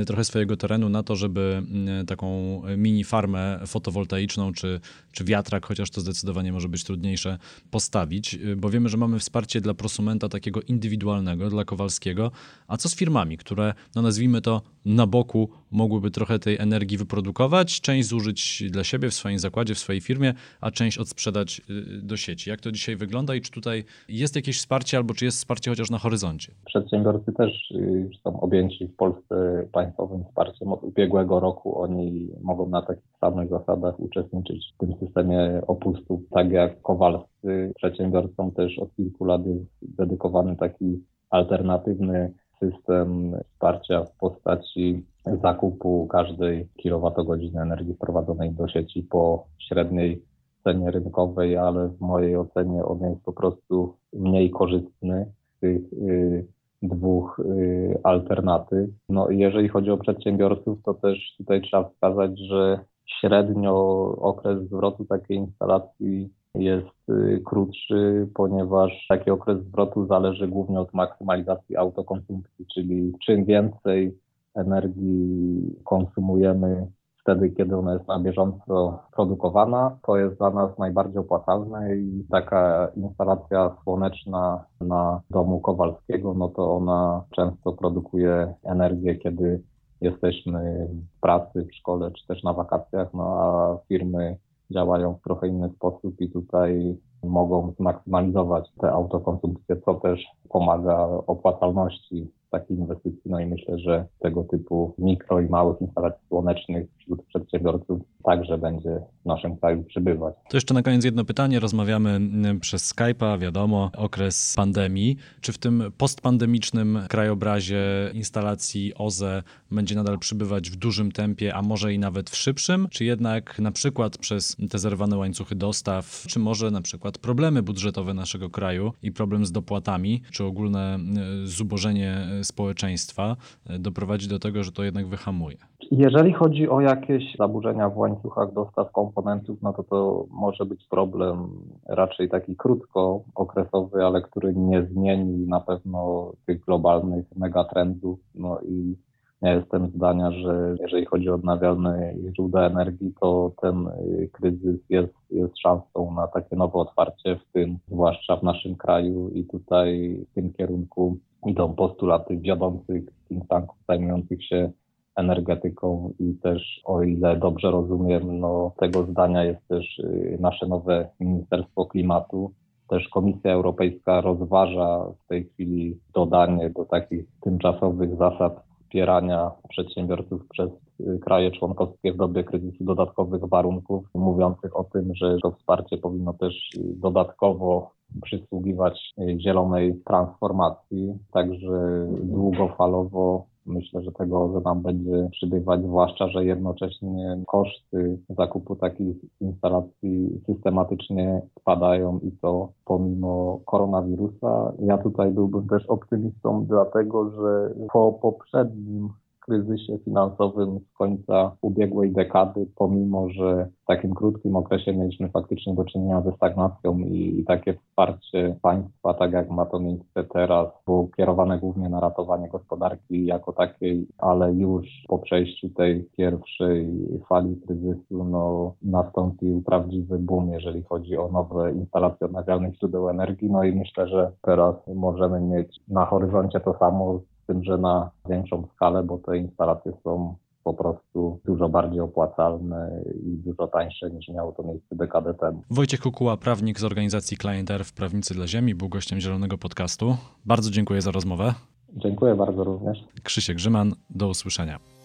y, 0.00 0.04
trochę 0.04 0.24
swojego 0.24 0.56
terenu 0.56 0.88
na 0.88 1.02
to, 1.02 1.16
żeby 1.16 1.62
y, 1.62 1.67
taką 2.06 2.62
mini 2.76 3.04
farmę 3.04 3.60
fotowoltaiczną, 3.66 4.52
czy, 4.52 4.80
czy 5.12 5.24
wiatrak, 5.24 5.66
chociaż 5.66 5.90
to 5.90 6.00
zdecydowanie 6.00 6.52
może 6.52 6.68
być 6.68 6.84
trudniejsze, 6.84 7.38
postawić, 7.70 8.38
bo 8.56 8.70
wiemy, 8.70 8.88
że 8.88 8.96
mamy 8.96 9.18
wsparcie 9.18 9.60
dla 9.60 9.74
prosumenta 9.74 10.28
takiego 10.28 10.62
indywidualnego, 10.62 11.50
dla 11.50 11.64
Kowalskiego, 11.64 12.30
a 12.66 12.76
co 12.76 12.88
z 12.88 12.94
firmami, 12.94 13.38
które, 13.38 13.74
no 13.94 14.02
nazwijmy 14.02 14.40
to, 14.40 14.62
na 14.88 15.06
boku 15.06 15.48
mogłyby 15.70 16.10
trochę 16.10 16.38
tej 16.38 16.58
energii 16.58 16.98
wyprodukować, 16.98 17.80
część 17.80 18.08
zużyć 18.08 18.62
dla 18.70 18.84
siebie 18.84 19.10
w 19.10 19.14
swoim 19.14 19.38
zakładzie, 19.38 19.74
w 19.74 19.78
swojej 19.78 20.00
firmie, 20.00 20.34
a 20.60 20.70
część 20.70 20.98
odsprzedać 20.98 21.60
y, 21.70 22.02
do 22.02 22.16
sieci. 22.16 22.50
Jak 22.50 22.60
to 22.60 22.72
dzisiaj 22.72 22.96
wygląda 22.96 23.34
i 23.34 23.40
czy 23.40 23.50
tutaj 23.50 23.84
jest 24.08 24.36
jakieś 24.36 24.58
wsparcie 24.58 24.96
albo 24.96 25.14
czy 25.14 25.24
jest 25.24 25.38
wsparcie 25.38 25.70
chociaż 25.70 25.90
na 25.90 25.98
horyzoncie? 25.98 26.52
Przedsiębiorcy 26.64 27.32
też 27.32 27.70
y, 27.70 28.10
są 28.24 28.40
objęci 28.40 28.86
w 28.86 28.96
Polsce 28.96 29.66
państwowym 29.72 30.24
wsparciem. 30.24 30.72
Od 30.72 30.82
ubiegłego 30.82 31.40
roku 31.40 31.82
oni 31.82 32.28
mogą 32.42 32.68
na 32.68 32.82
takich 32.82 33.18
samych 33.20 33.48
zasadach 33.48 34.00
uczestniczyć 34.00 34.72
w 34.74 34.78
tym 34.78 34.94
systemie 35.00 35.60
opustów, 35.66 36.20
tak 36.30 36.50
jak 36.50 36.82
kowalscy. 36.82 37.72
Przedsiębiorcom 37.76 38.52
też 38.52 38.78
od 38.78 38.94
kilku 38.96 39.24
lat 39.24 39.46
jest 39.46 39.96
dedykowany 39.96 40.56
taki 40.56 41.04
alternatywny 41.30 42.32
system 42.60 43.32
wsparcia 43.52 44.04
w 44.04 44.16
postaci 44.16 45.04
zakupu 45.42 46.06
każdej 46.06 46.68
kilowatogodziny 46.76 47.62
energii 47.62 47.94
wprowadzonej 47.94 48.52
do 48.52 48.68
sieci 48.68 49.02
po 49.02 49.46
średniej 49.58 50.22
cenie 50.64 50.90
rynkowej, 50.90 51.56
ale 51.56 51.88
w 51.88 52.00
mojej 52.00 52.36
ocenie 52.36 52.84
on 52.84 53.00
jest 53.00 53.24
po 53.24 53.32
prostu 53.32 53.94
mniej 54.12 54.50
korzystny 54.50 55.26
z 55.56 55.60
tych 55.60 55.92
y, 55.92 56.46
dwóch 56.82 57.38
y, 57.38 57.98
alternatyw. 58.02 58.90
No 59.08 59.28
i 59.28 59.38
jeżeli 59.38 59.68
chodzi 59.68 59.90
o 59.90 59.98
przedsiębiorców, 59.98 60.82
to 60.82 60.94
też 60.94 61.34
tutaj 61.38 61.62
trzeba 61.62 61.88
wskazać, 61.88 62.38
że 62.38 62.80
średnio 63.20 63.74
okres 64.18 64.62
zwrotu 64.68 65.04
takiej 65.04 65.36
instalacji 65.36 66.30
jest 66.54 67.08
y, 67.10 67.42
krótszy, 67.44 68.28
ponieważ 68.34 69.06
taki 69.08 69.30
okres 69.30 69.58
zwrotu 69.64 70.06
zależy 70.06 70.48
głównie 70.48 70.80
od 70.80 70.94
maksymalizacji 70.94 71.76
autokonsumpcji, 71.76 72.66
czyli 72.74 73.12
czym 73.26 73.44
więcej 73.44 74.18
energii 74.54 75.76
konsumujemy 75.84 76.86
wtedy, 77.28 77.50
kiedy 77.50 77.76
ona 77.76 77.92
jest 77.92 78.08
na 78.08 78.20
bieżąco 78.20 79.02
produkowana, 79.12 79.98
to 80.02 80.16
jest 80.16 80.38
dla 80.38 80.50
nas 80.50 80.78
najbardziej 80.78 81.18
opłacalne 81.18 81.96
i 81.96 82.24
taka 82.30 82.88
instalacja 82.96 83.76
słoneczna 83.84 84.64
na 84.80 85.20
domu 85.30 85.60
Kowalskiego, 85.60 86.34
no 86.34 86.48
to 86.48 86.76
ona 86.76 87.24
często 87.36 87.72
produkuje 87.72 88.54
energię, 88.64 89.16
kiedy 89.16 89.62
jesteśmy 90.00 90.88
w 91.16 91.20
pracy, 91.20 91.66
w 91.70 91.74
szkole 91.74 92.10
czy 92.10 92.26
też 92.26 92.42
na 92.42 92.52
wakacjach, 92.52 93.14
no 93.14 93.24
a 93.24 93.78
firmy 93.88 94.36
działają 94.70 95.14
w 95.14 95.22
trochę 95.22 95.48
inny 95.48 95.70
sposób 95.70 96.20
i 96.20 96.30
tutaj 96.30 96.96
mogą 97.22 97.72
zmaksymalizować 97.78 98.70
tę 98.80 98.92
autokonsumpcję, 98.92 99.76
co 99.84 99.94
też 99.94 100.26
pomaga 100.48 101.08
opłacalności 101.26 102.30
takiej 102.50 102.76
inwestycji. 102.76 103.22
No 103.30 103.40
i 103.40 103.46
myślę, 103.46 103.78
że 103.78 104.06
tego 104.18 104.44
typu 104.44 104.94
mikro 104.98 105.40
i 105.40 105.48
małych 105.48 105.80
instalacji 105.80 106.28
słonecznych 106.28 106.88
wśród 106.98 107.22
przedsiębiorców 107.22 108.00
także 108.24 108.58
będzie 108.58 109.00
naszym 109.28 109.56
kraju 109.56 109.84
przybywać. 109.84 110.34
To 110.48 110.56
jeszcze 110.56 110.74
na 110.74 110.82
koniec 110.82 111.04
jedno 111.04 111.24
pytanie. 111.24 111.60
Rozmawiamy 111.60 112.10
mm, 112.10 112.60
przez 112.60 112.94
Skype'a, 112.94 113.38
wiadomo, 113.38 113.90
okres 113.96 114.54
pandemii. 114.56 115.16
Czy 115.40 115.52
w 115.52 115.58
tym 115.58 115.92
postpandemicznym 115.98 116.98
krajobrazie 117.08 118.10
instalacji 118.14 118.94
OZE 118.94 119.42
będzie 119.70 119.94
nadal 119.94 120.18
przybywać 120.18 120.70
w 120.70 120.76
dużym 120.76 121.12
tempie, 121.12 121.54
a 121.54 121.62
może 121.62 121.94
i 121.94 121.98
nawet 121.98 122.30
w 122.30 122.36
szybszym? 122.36 122.88
Czy 122.90 123.04
jednak 123.04 123.58
na 123.58 123.72
przykład 123.72 124.18
przez 124.18 124.56
te 124.70 124.78
zerwane 124.78 125.16
łańcuchy 125.16 125.54
dostaw, 125.54 126.24
czy 126.28 126.38
może 126.38 126.70
na 126.70 126.82
przykład 126.82 127.18
problemy 127.18 127.62
budżetowe 127.62 128.14
naszego 128.14 128.50
kraju 128.50 128.92
i 129.02 129.12
problem 129.12 129.46
z 129.46 129.52
dopłatami, 129.52 130.22
czy 130.30 130.44
ogólne 130.44 130.98
y, 131.42 131.46
zubożenie 131.46 132.26
społeczeństwa 132.42 133.36
doprowadzi 133.78 134.28
do 134.28 134.38
tego, 134.38 134.64
że 134.64 134.72
to 134.72 134.84
jednak 134.84 135.06
wyhamuje? 135.06 135.56
Jeżeli 135.90 136.32
chodzi 136.32 136.68
o 136.68 136.80
jakieś 136.80 137.36
zaburzenia 137.36 137.88
w 137.88 137.98
łańcuchach 137.98 138.52
dostaw 138.52 138.92
komponentów, 138.92 139.62
no 139.62 139.72
to 139.72 139.82
to 139.82 140.26
może 140.30 140.64
być 140.64 140.86
problem 140.90 141.48
raczej 141.86 142.28
taki 142.28 142.56
krótkookresowy, 142.56 144.04
ale 144.04 144.22
który 144.22 144.54
nie 144.54 144.82
zmieni 144.82 145.46
na 145.46 145.60
pewno 145.60 146.32
tych 146.46 146.60
globalnych 146.60 147.26
megatrendów. 147.36 148.18
No 148.34 148.60
i 148.60 148.96
ja 149.42 149.54
jestem 149.54 149.90
zdania, 149.90 150.30
że 150.30 150.76
jeżeli 150.80 151.06
chodzi 151.06 151.30
o 151.30 151.34
odnawialne 151.34 152.14
źródła 152.34 152.66
energii, 152.66 153.14
to 153.20 153.52
ten 153.62 153.86
y, 153.86 154.30
kryzys 154.32 154.80
jest, 154.88 155.14
jest 155.30 155.58
szansą 155.58 156.14
na 156.16 156.26
takie 156.26 156.56
nowe 156.56 156.78
otwarcie, 156.78 157.36
w 157.36 157.52
tym 157.52 157.78
zwłaszcza 157.88 158.36
w 158.36 158.42
naszym 158.42 158.76
kraju 158.76 159.30
i 159.30 159.44
tutaj 159.44 160.18
w 160.30 160.34
tym 160.34 160.52
kierunku 160.52 161.18
idą 161.46 161.74
postulaty 161.74 162.36
wiodących 162.36 163.04
think 163.28 163.48
tanków 163.48 163.76
zajmujących 163.88 164.44
się 164.44 164.72
energetyką 165.18 166.12
i 166.18 166.34
też 166.34 166.80
o 166.84 167.02
ile 167.02 167.36
dobrze 167.36 167.70
rozumiem, 167.70 168.40
no 168.40 168.72
tego 168.76 169.02
zdania 169.02 169.44
jest 169.44 169.68
też 169.68 169.98
y, 169.98 170.38
nasze 170.40 170.66
nowe 170.66 171.08
Ministerstwo 171.20 171.86
Klimatu. 171.86 172.52
Też 172.88 173.08
Komisja 173.08 173.52
Europejska 173.52 174.20
rozważa 174.20 175.04
w 175.24 175.28
tej 175.28 175.44
chwili 175.44 175.98
dodanie 176.14 176.70
do 176.70 176.84
takich 176.84 177.24
tymczasowych 177.40 178.16
zasad 178.16 178.68
wspierania 178.88 179.50
przedsiębiorców 179.68 180.48
przez 180.48 180.70
y, 181.00 181.18
kraje 181.18 181.50
członkowskie 181.50 182.12
w 182.12 182.16
dobie 182.16 182.44
kryzysu 182.44 182.84
dodatkowych 182.84 183.48
warunków, 183.48 184.04
mówiących 184.14 184.76
o 184.76 184.84
tym, 184.84 185.14
że 185.14 185.36
to 185.42 185.50
wsparcie 185.50 185.98
powinno 185.98 186.32
też 186.32 186.54
y, 186.76 186.80
dodatkowo 186.96 187.90
przysługiwać 188.22 189.14
zielonej 189.38 189.94
transformacji, 190.06 191.18
także 191.32 192.06
długofalowo 192.22 193.46
Myślę, 193.68 194.02
że 194.02 194.12
tego 194.12 194.60
nam 194.64 194.82
będzie 194.82 195.28
przybywać, 195.32 195.82
zwłaszcza, 195.82 196.28
że 196.28 196.44
jednocześnie 196.44 197.38
koszty 197.46 198.18
zakupu 198.28 198.76
takich 198.76 199.16
instalacji 199.40 200.40
systematycznie 200.46 201.42
spadają 201.60 202.18
i 202.18 202.32
to 202.32 202.68
pomimo 202.84 203.60
koronawirusa. 203.64 204.72
Ja 204.78 204.98
tutaj 204.98 205.30
byłbym 205.30 205.68
też 205.68 205.86
optymistą, 205.86 206.64
dlatego 206.68 207.30
że 207.30 207.74
po 207.92 208.12
poprzednim 208.12 209.08
kryzysie 209.48 209.98
finansowym 210.04 210.78
z 210.78 210.96
końca 210.98 211.56
ubiegłej 211.60 212.12
dekady, 212.12 212.66
pomimo 212.76 213.28
że 213.30 213.68
w 213.82 213.86
takim 213.86 214.14
krótkim 214.14 214.56
okresie 214.56 214.92
mieliśmy 214.92 215.28
faktycznie 215.28 215.74
do 215.74 215.84
czynienia 215.84 216.22
ze 216.22 216.32
stagnacją 216.32 216.98
i, 216.98 217.44
takie 217.46 217.74
wsparcie 217.74 218.56
państwa, 218.62 219.14
tak 219.14 219.32
jak 219.32 219.50
ma 219.50 219.66
to 219.66 219.78
miejsce 219.80 220.24
teraz, 220.24 220.66
było 220.86 221.08
kierowane 221.16 221.58
głównie 221.58 221.88
na 221.88 222.00
ratowanie 222.00 222.48
gospodarki 222.48 223.26
jako 223.26 223.52
takiej, 223.52 224.06
ale 224.18 224.54
już 224.54 224.86
po 225.08 225.18
przejściu 225.18 225.68
tej 225.68 226.08
pierwszej 226.16 226.88
fali 227.28 227.56
kryzysu 227.66 228.24
no, 228.24 228.74
nastąpił 228.82 229.62
prawdziwy 229.62 230.18
boom, 230.18 230.48
jeżeli 230.48 230.82
chodzi 230.82 231.16
o 231.16 231.28
nowe 231.28 231.72
instalacje 231.72 232.26
odnawialnych 232.26 232.76
źródeł 232.76 233.08
energii. 233.08 233.50
No 233.50 233.64
i 233.64 233.72
myślę, 233.72 234.08
że 234.08 234.32
teraz 234.42 234.74
możemy 234.94 235.40
mieć 235.40 235.80
na 235.88 236.06
horyzoncie 236.06 236.60
to 236.60 236.78
samo 236.78 237.20
tym, 237.48 237.64
że 237.64 237.78
na 237.78 238.10
większą 238.28 238.66
skalę, 238.74 239.02
bo 239.02 239.18
te 239.18 239.38
instalacje 239.38 239.92
są 240.04 240.34
po 240.64 240.74
prostu 240.74 241.40
dużo 241.44 241.68
bardziej 241.68 242.00
opłacalne 242.00 243.02
i 243.26 243.36
dużo 243.36 243.66
tańsze 243.66 244.10
niż 244.10 244.28
miało 244.28 244.52
to 244.52 244.62
miejsce 244.62 244.96
dekadę 244.96 245.34
temu. 245.34 245.62
Wojciech 245.70 246.00
Kukuła, 246.00 246.36
prawnik 246.36 246.80
z 246.80 246.84
organizacji 246.84 247.36
Client 247.36 247.70
Earth 247.70 247.92
Prawnicy 247.92 248.34
dla 248.34 248.46
Ziemi, 248.46 248.74
był 248.74 248.88
gościem 248.88 249.20
Zielonego 249.20 249.58
Podcastu. 249.58 250.16
Bardzo 250.46 250.70
dziękuję 250.70 251.02
za 251.02 251.10
rozmowę. 251.10 251.54
Dziękuję 251.92 252.34
bardzo 252.34 252.64
również. 252.64 253.04
Krzysiek 253.22 253.56
Grzyman, 253.56 253.92
do 254.10 254.28
usłyszenia. 254.28 254.97